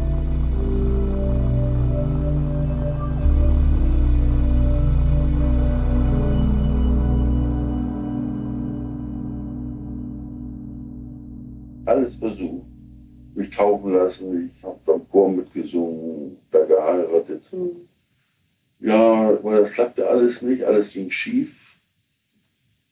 Alles 12.04 12.16
versucht. 12.16 12.66
Mich 13.34 13.50
taufen 13.50 13.94
lassen, 13.94 14.52
ich 14.56 14.62
habe 14.62 14.78
beim 14.86 15.08
Chor 15.08 15.30
mitgesungen, 15.30 16.36
da 16.52 16.64
geheiratet. 16.64 17.42
Mhm. 17.52 17.88
Ja, 18.80 19.30
aber 19.30 19.60
das 19.60 19.72
klappte 19.72 20.06
alles 20.06 20.40
nicht, 20.42 20.62
alles 20.62 20.90
ging 20.90 21.10
schief. 21.10 21.52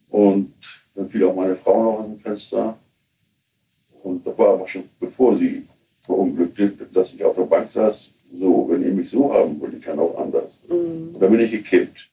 Und 0.09 0.53
dann 0.94 1.09
fiel 1.11 1.25
auch 1.25 1.37
meine 1.37 1.57
Frau 1.57 1.83
noch 1.83 1.98
aus 2.01 2.07
dem 2.07 2.18
Fenster. 2.18 2.79
Und 4.03 4.27
das 4.27 4.37
war 4.37 4.55
aber 4.55 4.66
schon 4.66 4.85
bevor 4.98 5.37
sie 5.37 5.68
verunglückte, 6.05 6.70
dass 6.92 7.14
ich 7.14 7.25
auf 7.25 7.37
der 7.37 7.44
Bank 7.44 7.70
saß. 7.70 8.11
So, 8.35 8.66
wenn 8.68 8.83
ihr 8.83 8.92
mich 8.92 9.11
so 9.11 9.33
haben 9.33 9.61
wollt, 9.61 9.75
ich 9.75 9.83
kann 9.83 9.98
auch 9.98 10.18
anders. 10.18 10.59
Mhm. 10.68 11.16
Da 11.20 11.29
bin 11.29 11.40
ich 11.40 11.53
gekippt. 11.53 12.11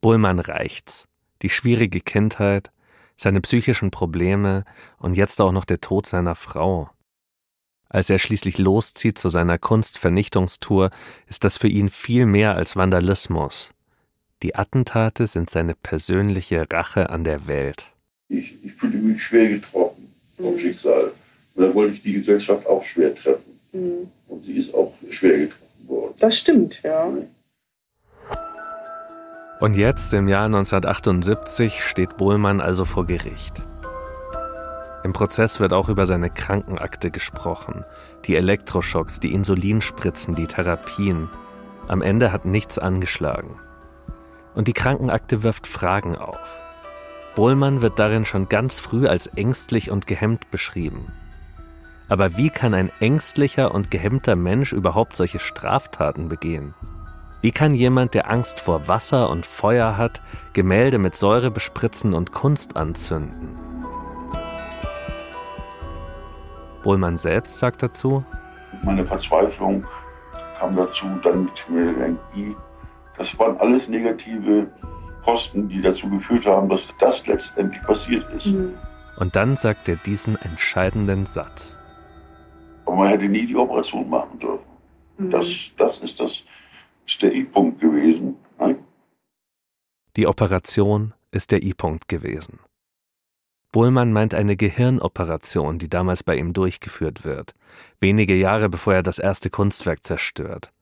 Bullmann 0.00 0.40
reicht's. 0.40 1.06
Die 1.42 1.50
schwierige 1.50 2.00
Kindheit, 2.00 2.70
seine 3.16 3.40
psychischen 3.40 3.90
Probleme 3.90 4.64
und 4.98 5.16
jetzt 5.16 5.40
auch 5.40 5.52
noch 5.52 5.64
der 5.64 5.80
Tod 5.80 6.06
seiner 6.06 6.34
Frau. 6.34 6.90
Als 7.88 8.10
er 8.10 8.18
schließlich 8.18 8.58
loszieht 8.58 9.18
zu 9.18 9.28
seiner 9.28 9.58
Kunstvernichtungstour, 9.58 10.90
ist 11.28 11.44
das 11.44 11.58
für 11.58 11.68
ihn 11.68 11.88
viel 11.88 12.26
mehr 12.26 12.56
als 12.56 12.74
Vandalismus. 12.74 13.72
Die 14.42 14.56
Attentate 14.56 15.26
sind 15.26 15.48
seine 15.48 15.74
persönliche 15.74 16.66
Rache 16.70 17.08
an 17.10 17.24
der 17.24 17.46
Welt. 17.46 17.92
Ich, 18.28 18.64
ich 18.64 18.74
fühlte 18.74 18.96
mich 18.96 19.22
schwer 19.22 19.48
getroffen 19.48 20.12
vom 20.36 20.54
mhm. 20.54 20.58
Schicksal. 20.58 21.12
Und 21.54 21.62
dann 21.62 21.74
wollte 21.74 21.94
ich 21.94 22.02
die 22.02 22.14
Gesellschaft 22.14 22.66
auch 22.66 22.84
schwer 22.84 23.14
treffen. 23.14 23.60
Mhm. 23.72 24.10
Und 24.26 24.44
sie 24.44 24.56
ist 24.56 24.74
auch 24.74 24.92
schwer 25.10 25.38
getroffen 25.38 25.88
worden. 25.88 26.14
Das 26.18 26.36
stimmt, 26.36 26.82
ja. 26.82 27.12
Und 29.60 29.76
jetzt, 29.76 30.12
im 30.14 30.26
Jahr 30.26 30.46
1978, 30.46 31.84
steht 31.84 32.16
Bohlmann 32.16 32.60
also 32.60 32.84
vor 32.84 33.06
Gericht. 33.06 33.64
Im 35.04 35.12
Prozess 35.12 35.60
wird 35.60 35.72
auch 35.72 35.88
über 35.88 36.06
seine 36.06 36.30
Krankenakte 36.30 37.10
gesprochen, 37.10 37.84
die 38.24 38.36
Elektroschocks, 38.36 39.20
die 39.20 39.32
Insulinspritzen, 39.32 40.34
die 40.34 40.46
Therapien. 40.46 41.28
Am 41.86 42.02
Ende 42.02 42.32
hat 42.32 42.46
nichts 42.46 42.78
angeschlagen. 42.78 43.60
Und 44.54 44.66
die 44.66 44.72
Krankenakte 44.72 45.42
wirft 45.42 45.66
Fragen 45.66 46.16
auf. 46.16 46.58
Bohlmann 47.34 47.82
wird 47.82 47.98
darin 47.98 48.24
schon 48.24 48.48
ganz 48.48 48.80
früh 48.80 49.06
als 49.06 49.26
ängstlich 49.26 49.90
und 49.90 50.06
gehemmt 50.06 50.50
beschrieben. 50.50 51.12
Aber 52.08 52.36
wie 52.36 52.50
kann 52.50 52.74
ein 52.74 52.90
ängstlicher 53.00 53.74
und 53.74 53.90
gehemmter 53.90 54.36
Mensch 54.36 54.72
überhaupt 54.72 55.16
solche 55.16 55.38
Straftaten 55.38 56.28
begehen? 56.28 56.74
Wie 57.44 57.52
kann 57.52 57.74
jemand, 57.74 58.14
der 58.14 58.30
Angst 58.30 58.58
vor 58.58 58.88
Wasser 58.88 59.28
und 59.28 59.44
Feuer 59.44 59.98
hat, 59.98 60.22
Gemälde 60.54 60.96
mit 60.96 61.14
Säure 61.14 61.50
bespritzen 61.50 62.14
und 62.14 62.32
Kunst 62.32 62.74
anzünden? 62.74 63.58
Bohlmann 66.82 67.18
selbst 67.18 67.58
sagt 67.58 67.82
dazu, 67.82 68.24
meine 68.82 69.04
Verzweiflung 69.04 69.84
kam 70.58 70.74
dazu, 70.74 71.04
dann 71.22 71.44
mit 71.44 71.66
Energie. 71.68 72.56
Das 73.18 73.38
waren 73.38 73.58
alles 73.58 73.88
negative 73.88 74.66
Posten, 75.22 75.68
die 75.68 75.82
dazu 75.82 76.08
geführt 76.08 76.46
haben, 76.46 76.70
dass 76.70 76.80
das 76.98 77.26
letztendlich 77.26 77.82
passiert 77.82 78.24
ist. 78.38 78.46
Mhm. 78.46 78.72
Und 79.18 79.36
dann 79.36 79.54
sagt 79.54 79.86
er 79.90 79.96
diesen 79.96 80.36
entscheidenden 80.36 81.26
Satz. 81.26 81.78
Aber 82.86 82.96
man 82.96 83.08
hätte 83.08 83.26
nie 83.26 83.46
die 83.46 83.56
Operation 83.56 84.08
machen 84.08 84.38
dürfen. 84.38 84.64
Mhm. 85.18 85.30
Das, 85.30 85.46
das 85.76 85.98
ist 85.98 86.18
das 86.18 86.42
ist 87.06 87.22
der 87.22 87.34
I-Punkt 87.34 87.80
gewesen. 87.80 88.36
Die 90.16 90.26
Operation 90.28 91.12
ist 91.32 91.50
der 91.50 91.62
I-Punkt 91.62 92.08
gewesen. 92.08 92.60
Bohlmann 93.72 94.12
meint 94.12 94.34
eine 94.34 94.56
Gehirnoperation, 94.56 95.80
die 95.80 95.88
damals 95.88 96.22
bei 96.22 96.36
ihm 96.36 96.52
durchgeführt 96.52 97.24
wird, 97.24 97.54
wenige 97.98 98.36
Jahre 98.36 98.68
bevor 98.68 98.94
er 98.94 99.02
das 99.02 99.18
erste 99.18 99.50
Kunstwerk 99.50 100.06
zerstört. 100.06 100.72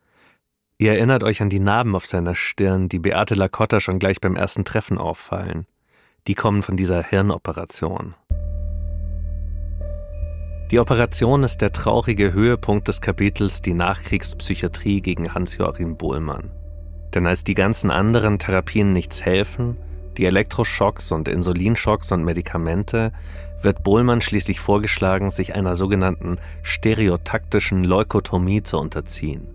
Ihr 0.76 0.92
erinnert 0.92 1.24
euch 1.24 1.40
an 1.40 1.48
die 1.48 1.60
Narben 1.60 1.96
auf 1.96 2.06
seiner 2.06 2.34
Stirn, 2.34 2.90
die 2.90 2.98
Beate 2.98 3.34
Lacotta 3.34 3.80
schon 3.80 3.98
gleich 3.98 4.20
beim 4.20 4.36
ersten 4.36 4.66
Treffen 4.66 4.98
auffallen. 4.98 5.64
Die 6.26 6.34
kommen 6.34 6.60
von 6.60 6.76
dieser 6.76 7.02
Hirnoperation. 7.02 8.14
Die 10.72 10.80
Operation 10.80 11.42
ist 11.42 11.60
der 11.60 11.70
traurige 11.70 12.32
Höhepunkt 12.32 12.88
des 12.88 13.02
Kapitels 13.02 13.60
Die 13.60 13.74
Nachkriegspsychiatrie 13.74 15.02
gegen 15.02 15.34
Hans-Joachim 15.34 15.98
Bohlmann. 15.98 16.50
Denn 17.12 17.26
als 17.26 17.44
die 17.44 17.52
ganzen 17.52 17.90
anderen 17.90 18.38
Therapien 18.38 18.90
nichts 18.90 19.22
helfen, 19.22 19.76
die 20.16 20.24
Elektroschocks 20.24 21.12
und 21.12 21.28
Insulinschocks 21.28 22.10
und 22.12 22.24
Medikamente, 22.24 23.12
wird 23.60 23.82
Bohlmann 23.82 24.22
schließlich 24.22 24.60
vorgeschlagen, 24.60 25.30
sich 25.30 25.54
einer 25.54 25.76
sogenannten 25.76 26.38
stereotaktischen 26.62 27.84
Leukotomie 27.84 28.62
zu 28.62 28.78
unterziehen. 28.78 29.48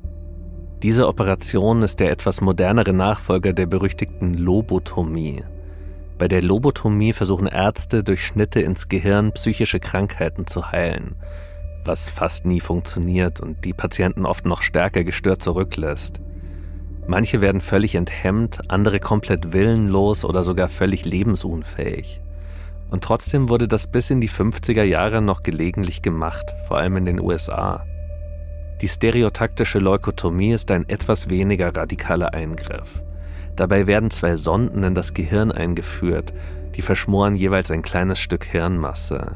Diese 0.83 1.07
Operation 1.07 1.81
ist 1.81 1.99
der 1.99 2.11
etwas 2.11 2.41
modernere 2.41 2.93
Nachfolger 2.93 3.53
der 3.53 3.65
berüchtigten 3.65 4.35
Lobotomie. 4.35 5.43
Bei 6.17 6.27
der 6.27 6.41
Lobotomie 6.41 7.13
versuchen 7.13 7.47
Ärzte 7.47 8.03
durch 8.03 8.25
Schnitte 8.25 8.59
ins 8.61 8.87
Gehirn 8.87 9.33
psychische 9.33 9.79
Krankheiten 9.79 10.47
zu 10.47 10.71
heilen, 10.71 11.15
was 11.85 12.09
fast 12.09 12.45
nie 12.45 12.59
funktioniert 12.59 13.39
und 13.39 13.63
die 13.65 13.73
Patienten 13.73 14.25
oft 14.25 14.45
noch 14.45 14.63
stärker 14.63 15.03
gestört 15.03 15.43
zurücklässt. 15.43 16.19
Manche 17.05 17.41
werden 17.41 17.61
völlig 17.61 17.95
enthemmt, 17.95 18.69
andere 18.69 18.99
komplett 18.99 19.53
willenlos 19.53 20.25
oder 20.25 20.43
sogar 20.43 20.67
völlig 20.67 21.05
lebensunfähig. 21.05 22.19
Und 22.89 23.03
trotzdem 23.03 23.47
wurde 23.49 23.67
das 23.67 23.87
bis 23.87 24.09
in 24.09 24.19
die 24.19 24.29
50er 24.29 24.83
Jahre 24.83 25.21
noch 25.21 25.43
gelegentlich 25.43 26.01
gemacht, 26.01 26.55
vor 26.67 26.77
allem 26.77 26.97
in 26.97 27.05
den 27.05 27.19
USA. 27.19 27.85
Die 28.81 28.87
stereotaktische 28.87 29.79
Leukotomie 29.79 30.53
ist 30.53 30.71
ein 30.71 30.87
etwas 30.89 31.29
weniger 31.29 31.75
radikaler 31.75 32.33
Eingriff. 32.33 33.01
Dabei 33.57 33.87
werden 33.87 34.11
zwei 34.11 34.37
Sonden 34.37 34.83
in 34.83 34.95
das 34.95 35.13
Gehirn 35.13 35.51
eingeführt, 35.51 36.33
die 36.75 36.83
verschmoren 36.83 37.35
jeweils 37.35 37.71
ein 37.71 37.81
kleines 37.81 38.19
Stück 38.19 38.45
Hirnmasse. 38.45 39.35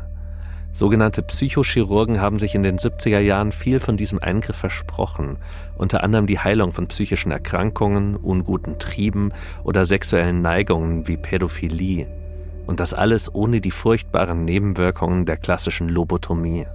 Sogenannte 0.73 1.21
Psychochirurgen 1.23 2.21
haben 2.21 2.37
sich 2.37 2.55
in 2.55 2.63
den 2.63 2.77
70er 2.77 3.19
Jahren 3.19 3.51
viel 3.51 3.79
von 3.79 3.97
diesem 3.97 4.19
Eingriff 4.19 4.55
versprochen, 4.55 5.37
unter 5.75 6.03
anderem 6.03 6.27
die 6.27 6.39
Heilung 6.39 6.71
von 6.71 6.87
psychischen 6.87 7.31
Erkrankungen, 7.31 8.15
unguten 8.15 8.79
Trieben 8.79 9.33
oder 9.63 9.83
sexuellen 9.83 10.41
Neigungen 10.41 11.07
wie 11.07 11.17
Pädophilie. 11.17 12.07
Und 12.67 12.79
das 12.79 12.93
alles 12.93 13.33
ohne 13.33 13.59
die 13.59 13.71
furchtbaren 13.71 14.45
Nebenwirkungen 14.45 15.25
der 15.25 15.37
klassischen 15.37 15.89
Lobotomie. 15.89 16.67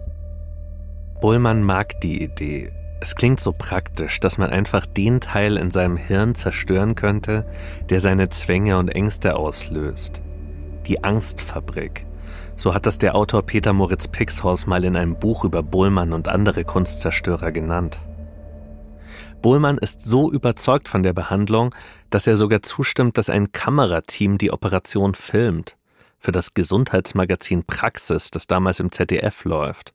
Bohlmann 1.21 1.63
mag 1.63 1.99
die 2.01 2.23
Idee. 2.23 2.73
Es 3.01 3.15
klingt 3.15 3.41
so 3.41 3.53
praktisch, 3.53 4.21
dass 4.21 4.39
man 4.39 4.51
einfach 4.51 4.87
den 4.87 5.21
Teil 5.21 5.57
in 5.57 5.71
seinem 5.71 5.97
Hirn 5.97 6.35
zerstören 6.35 6.95
könnte, 6.95 7.47
der 7.91 8.01
seine 8.01 8.29
Zwänge 8.31 8.79
und 8.79 8.89
Ängste 8.89 9.37
auslöst. 9.37 10.23
Die 10.87 11.05
Angstfabrik 11.05 12.07
so 12.57 12.75
hat 12.75 12.87
das 12.87 12.99
der 12.99 13.15
Autor 13.15 13.43
Peter 13.43 13.73
Moritz 13.75 14.09
Pixhaus 14.09 14.67
mal 14.67 14.85
in 14.85 14.97
einem 14.97 15.19
Buch 15.19 15.45
über 15.45 15.63
Bohlmann 15.63 16.13
und 16.13 16.27
andere 16.27 16.65
Kunstzerstörer 16.65 17.53
genannt. 17.53 17.99
Bohlmann 19.43 19.79
ist 19.79 20.03
so 20.03 20.33
überzeugt 20.33 20.89
von 20.89 21.03
der 21.03 21.13
Behandlung, 21.13 21.75
dass 22.09 22.27
er 22.27 22.37
sogar 22.37 22.63
zustimmt, 22.63 23.19
dass 23.19 23.29
ein 23.29 23.53
Kamerateam 23.53 24.39
die 24.39 24.51
Operation 24.51 25.15
filmt. 25.15 25.77
Für 26.19 26.33
das 26.33 26.55
Gesundheitsmagazin 26.55 27.65
Praxis, 27.65 28.31
das 28.31 28.47
damals 28.47 28.81
im 28.81 28.91
ZDF 28.91 29.45
läuft. 29.45 29.93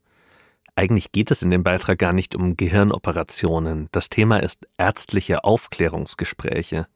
Eigentlich 0.76 1.12
geht 1.12 1.32
es 1.32 1.42
in 1.42 1.52
dem 1.52 1.64
Beitrag 1.64 2.00
gar 2.00 2.14
nicht 2.14 2.36
um 2.36 2.56
Gehirnoperationen. 2.56 3.90
Das 3.92 4.10
Thema 4.10 4.38
ist 4.38 4.68
ärztliche 4.78 5.44
Aufklärungsgespräche. 5.44 6.88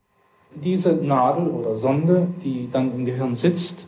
Diese 0.56 0.94
Nadel 0.96 1.48
oder 1.48 1.76
Sonde, 1.76 2.28
die 2.44 2.70
dann 2.72 2.94
im 2.94 3.06
Gehirn 3.06 3.36
sitzt, 3.36 3.88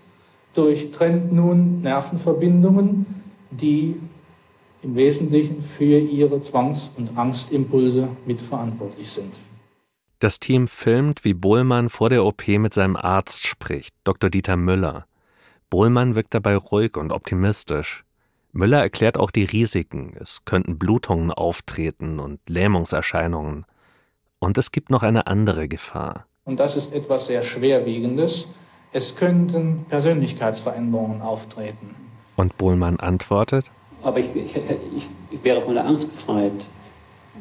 durchtrennt 0.53 1.31
nun 1.31 1.81
Nervenverbindungen, 1.81 3.05
die 3.51 3.95
im 4.83 4.95
Wesentlichen 4.95 5.61
für 5.61 5.99
ihre 5.99 6.41
Zwangs- 6.41 6.89
und 6.97 7.17
Angstimpulse 7.17 8.09
mitverantwortlich 8.25 9.09
sind. 9.09 9.33
Das 10.19 10.39
Team 10.39 10.67
filmt, 10.67 11.23
wie 11.23 11.33
Bohlmann 11.33 11.89
vor 11.89 12.09
der 12.09 12.25
OP 12.25 12.47
mit 12.47 12.73
seinem 12.73 12.95
Arzt 12.95 13.45
spricht, 13.45 13.93
Dr. 14.03 14.29
Dieter 14.29 14.57
Müller. 14.57 15.05
Bohlmann 15.69 16.15
wirkt 16.15 16.33
dabei 16.33 16.55
ruhig 16.55 16.97
und 16.97 17.11
optimistisch. 17.11 18.03
Müller 18.51 18.79
erklärt 18.79 19.17
auch 19.17 19.31
die 19.31 19.43
Risiken. 19.43 20.15
Es 20.19 20.45
könnten 20.45 20.77
Blutungen 20.77 21.31
auftreten 21.31 22.19
und 22.19 22.39
Lähmungserscheinungen. 22.49 23.65
Und 24.39 24.57
es 24.57 24.71
gibt 24.71 24.89
noch 24.89 25.03
eine 25.03 25.27
andere 25.27 25.67
Gefahr. 25.67 26.25
Und 26.45 26.59
das 26.59 26.75
ist 26.75 26.93
etwas 26.93 27.27
sehr 27.27 27.43
Schwerwiegendes, 27.43 28.47
es 28.93 29.15
könnten 29.15 29.85
Persönlichkeitsveränderungen 29.89 31.21
auftreten. 31.21 31.95
Und 32.37 32.57
Bohlmann 32.57 32.99
antwortet? 32.99 33.69
Aber 34.01 34.19
ich, 34.19 34.33
ich, 34.35 34.55
ich 35.31 35.43
wäre 35.43 35.61
von 35.61 35.73
der 35.73 35.85
Angst 35.85 36.11
befreit 36.11 36.53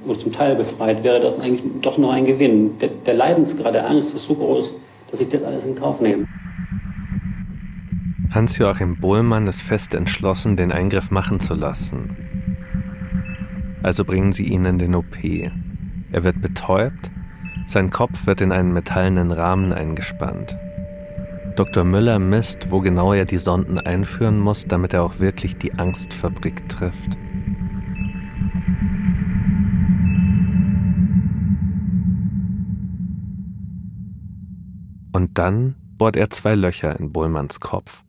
oder 0.05 0.19
zum 0.19 0.33
Teil 0.33 0.57
befreit, 0.57 1.05
wäre 1.05 1.21
das 1.21 1.38
eigentlich 1.38 1.62
doch 1.83 1.99
nur 1.99 2.12
ein 2.12 2.25
Gewinn. 2.25 2.79
Der, 2.79 2.88
der 2.88 3.14
Leidensgrad 3.14 3.75
der 3.75 3.88
Angst 3.88 4.14
ist 4.14 4.25
so 4.25 4.35
groß, 4.35 4.75
dass 5.11 5.21
ich 5.21 5.29
das 5.29 5.42
alles 5.42 5.64
in 5.64 5.77
Kauf 5.77 6.01
nehme. 6.01 6.27
Hans-Joachim 8.30 8.96
Bohlmann 8.96 9.46
ist 9.46 9.62
fest 9.62 9.94
entschlossen, 9.94 10.56
den 10.56 10.72
Eingriff 10.72 11.10
machen 11.10 11.40
zu 11.40 11.54
lassen. 11.54 12.16
Also 13.82 14.04
bringen 14.04 14.32
sie 14.32 14.44
ihn 14.44 14.64
in 14.64 14.78
den 14.78 14.94
OP. 14.94 15.16
Er 16.12 16.24
wird 16.24 16.40
betäubt, 16.40 17.10
sein 17.66 17.90
Kopf 17.90 18.26
wird 18.26 18.40
in 18.40 18.52
einen 18.52 18.72
metallenen 18.72 19.30
Rahmen 19.30 19.72
eingespannt. 19.72 20.56
Dr. 21.56 21.84
Müller 21.84 22.18
misst, 22.18 22.70
wo 22.70 22.80
genau 22.80 23.12
er 23.12 23.24
die 23.24 23.38
Sonden 23.38 23.78
einführen 23.78 24.38
muss, 24.38 24.66
damit 24.66 24.92
er 24.92 25.02
auch 25.02 25.20
wirklich 25.20 25.56
die 25.56 25.74
Angstfabrik 25.78 26.68
trifft. 26.68 27.16
Und 35.12 35.38
dann 35.38 35.76
bohrt 35.96 36.16
er 36.16 36.28
zwei 36.28 36.54
Löcher 36.54 36.98
in 37.00 37.10
Bohlmanns 37.10 37.58
Kopf. 37.58 38.04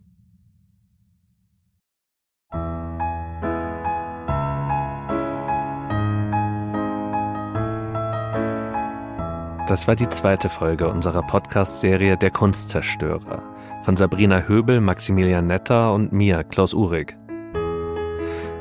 Das 9.68 9.86
war 9.86 9.98
die 9.98 10.08
zweite 10.08 10.48
Folge 10.48 10.88
unserer 10.88 11.22
Podcast-Serie 11.24 12.16
Der 12.16 12.32
Kunstzerstörer 12.32 13.44
von 13.84 13.98
Sabrina 13.98 14.40
Höbel, 14.48 14.80
Maximilian 14.80 15.48
Netter 15.48 15.94
und 15.94 16.14
mir, 16.14 16.46
Klaus 16.46 16.74
Uhrig. 16.74 17.18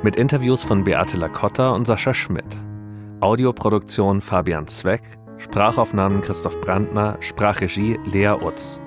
Mit 0.02 0.16
Interviews 0.16 0.64
von 0.64 0.82
Beate 0.82 1.16
Lacotta 1.16 1.70
und 1.70 1.86
Sascha 1.86 2.12
Schmidt. 2.12 2.58
Audioproduktion 3.20 4.20
Fabian 4.20 4.66
Zweck, 4.66 5.02
Sprachaufnahmen 5.38 6.22
Christoph 6.22 6.60
Brandner, 6.60 7.18
Sprachregie 7.20 8.00
Lea 8.04 8.34
Utz. 8.42 8.80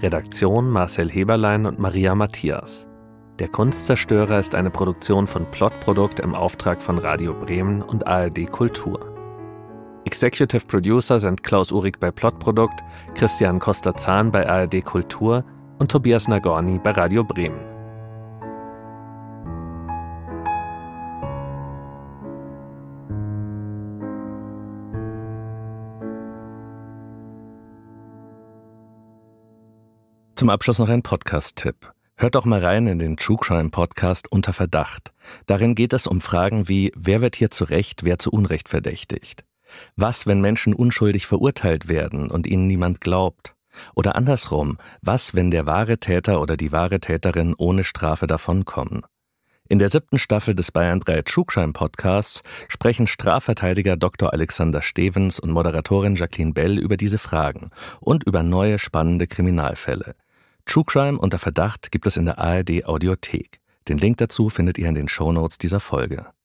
Redaktion 0.00 0.70
Marcel 0.70 1.10
Heberlein 1.10 1.66
und 1.66 1.78
Maria 1.78 2.14
Matthias. 2.14 2.88
Der 3.38 3.48
Kunstzerstörer 3.48 4.38
ist 4.38 4.54
eine 4.54 4.70
Produktion 4.70 5.26
von 5.26 5.44
Plotprodukt 5.50 6.20
im 6.20 6.34
Auftrag 6.34 6.80
von 6.80 6.96
Radio 6.96 7.34
Bremen 7.34 7.82
und 7.82 8.06
ARD 8.06 8.50
Kultur. 8.50 9.11
Executive 10.04 10.66
Producer 10.66 11.20
sind 11.20 11.42
Klaus 11.42 11.70
Uhrig 11.70 12.00
bei 12.00 12.10
Plotprodukt, 12.10 12.82
Christian 13.14 13.58
Costa-Zahn 13.58 14.30
bei 14.30 14.48
ARD 14.48 14.84
Kultur 14.84 15.44
und 15.78 15.90
Tobias 15.90 16.26
Nagorny 16.28 16.78
bei 16.82 16.90
Radio 16.90 17.22
Bremen. 17.22 17.60
Zum 30.34 30.50
Abschluss 30.50 30.80
noch 30.80 30.88
ein 30.88 31.02
Podcast-Tipp. 31.02 31.92
Hört 32.16 32.34
doch 32.34 32.44
mal 32.44 32.58
rein 32.58 32.88
in 32.88 32.98
den 32.98 33.16
True 33.16 33.36
Crime 33.40 33.70
Podcast 33.70 34.30
Unter 34.30 34.52
Verdacht. 34.52 35.12
Darin 35.46 35.76
geht 35.76 35.92
es 35.92 36.08
um 36.08 36.20
Fragen 36.20 36.68
wie, 36.68 36.92
wer 36.96 37.20
wird 37.20 37.36
hier 37.36 37.52
zu 37.52 37.62
Recht, 37.62 38.04
wer 38.04 38.18
zu 38.18 38.32
Unrecht 38.32 38.68
verdächtigt? 38.68 39.44
Was, 39.96 40.26
wenn 40.26 40.40
Menschen 40.40 40.74
unschuldig 40.74 41.26
verurteilt 41.26 41.88
werden 41.88 42.30
und 42.30 42.46
ihnen 42.46 42.66
niemand 42.66 43.00
glaubt? 43.00 43.54
Oder 43.94 44.16
andersrum, 44.16 44.78
was, 45.00 45.34
wenn 45.34 45.50
der 45.50 45.66
wahre 45.66 45.98
Täter 45.98 46.40
oder 46.40 46.56
die 46.56 46.72
wahre 46.72 47.00
Täterin 47.00 47.54
ohne 47.56 47.84
Strafe 47.84 48.26
davonkommen? 48.26 49.02
In 49.68 49.78
der 49.78 49.88
siebten 49.88 50.18
Staffel 50.18 50.54
des 50.54 50.70
Bayern 50.70 51.00
3 51.00 51.22
True 51.22 51.44
Crime 51.46 51.72
Podcasts 51.72 52.42
sprechen 52.68 53.06
Strafverteidiger 53.06 53.96
Dr. 53.96 54.32
Alexander 54.32 54.82
Stevens 54.82 55.40
und 55.40 55.50
Moderatorin 55.50 56.14
Jacqueline 56.14 56.52
Bell 56.52 56.78
über 56.78 56.98
diese 56.98 57.16
Fragen 57.16 57.70
und 58.00 58.24
über 58.24 58.42
neue 58.42 58.78
spannende 58.78 59.26
Kriminalfälle. 59.26 60.14
True 60.66 60.84
Crime 60.86 61.18
unter 61.18 61.38
Verdacht 61.38 61.90
gibt 61.90 62.06
es 62.06 62.18
in 62.18 62.26
der 62.26 62.38
ARD 62.38 62.84
Audiothek. 62.84 63.60
Den 63.88 63.98
Link 63.98 64.18
dazu 64.18 64.50
findet 64.50 64.78
ihr 64.78 64.88
in 64.88 64.94
den 64.94 65.08
Shownotes 65.08 65.58
dieser 65.58 65.80
Folge. 65.80 66.26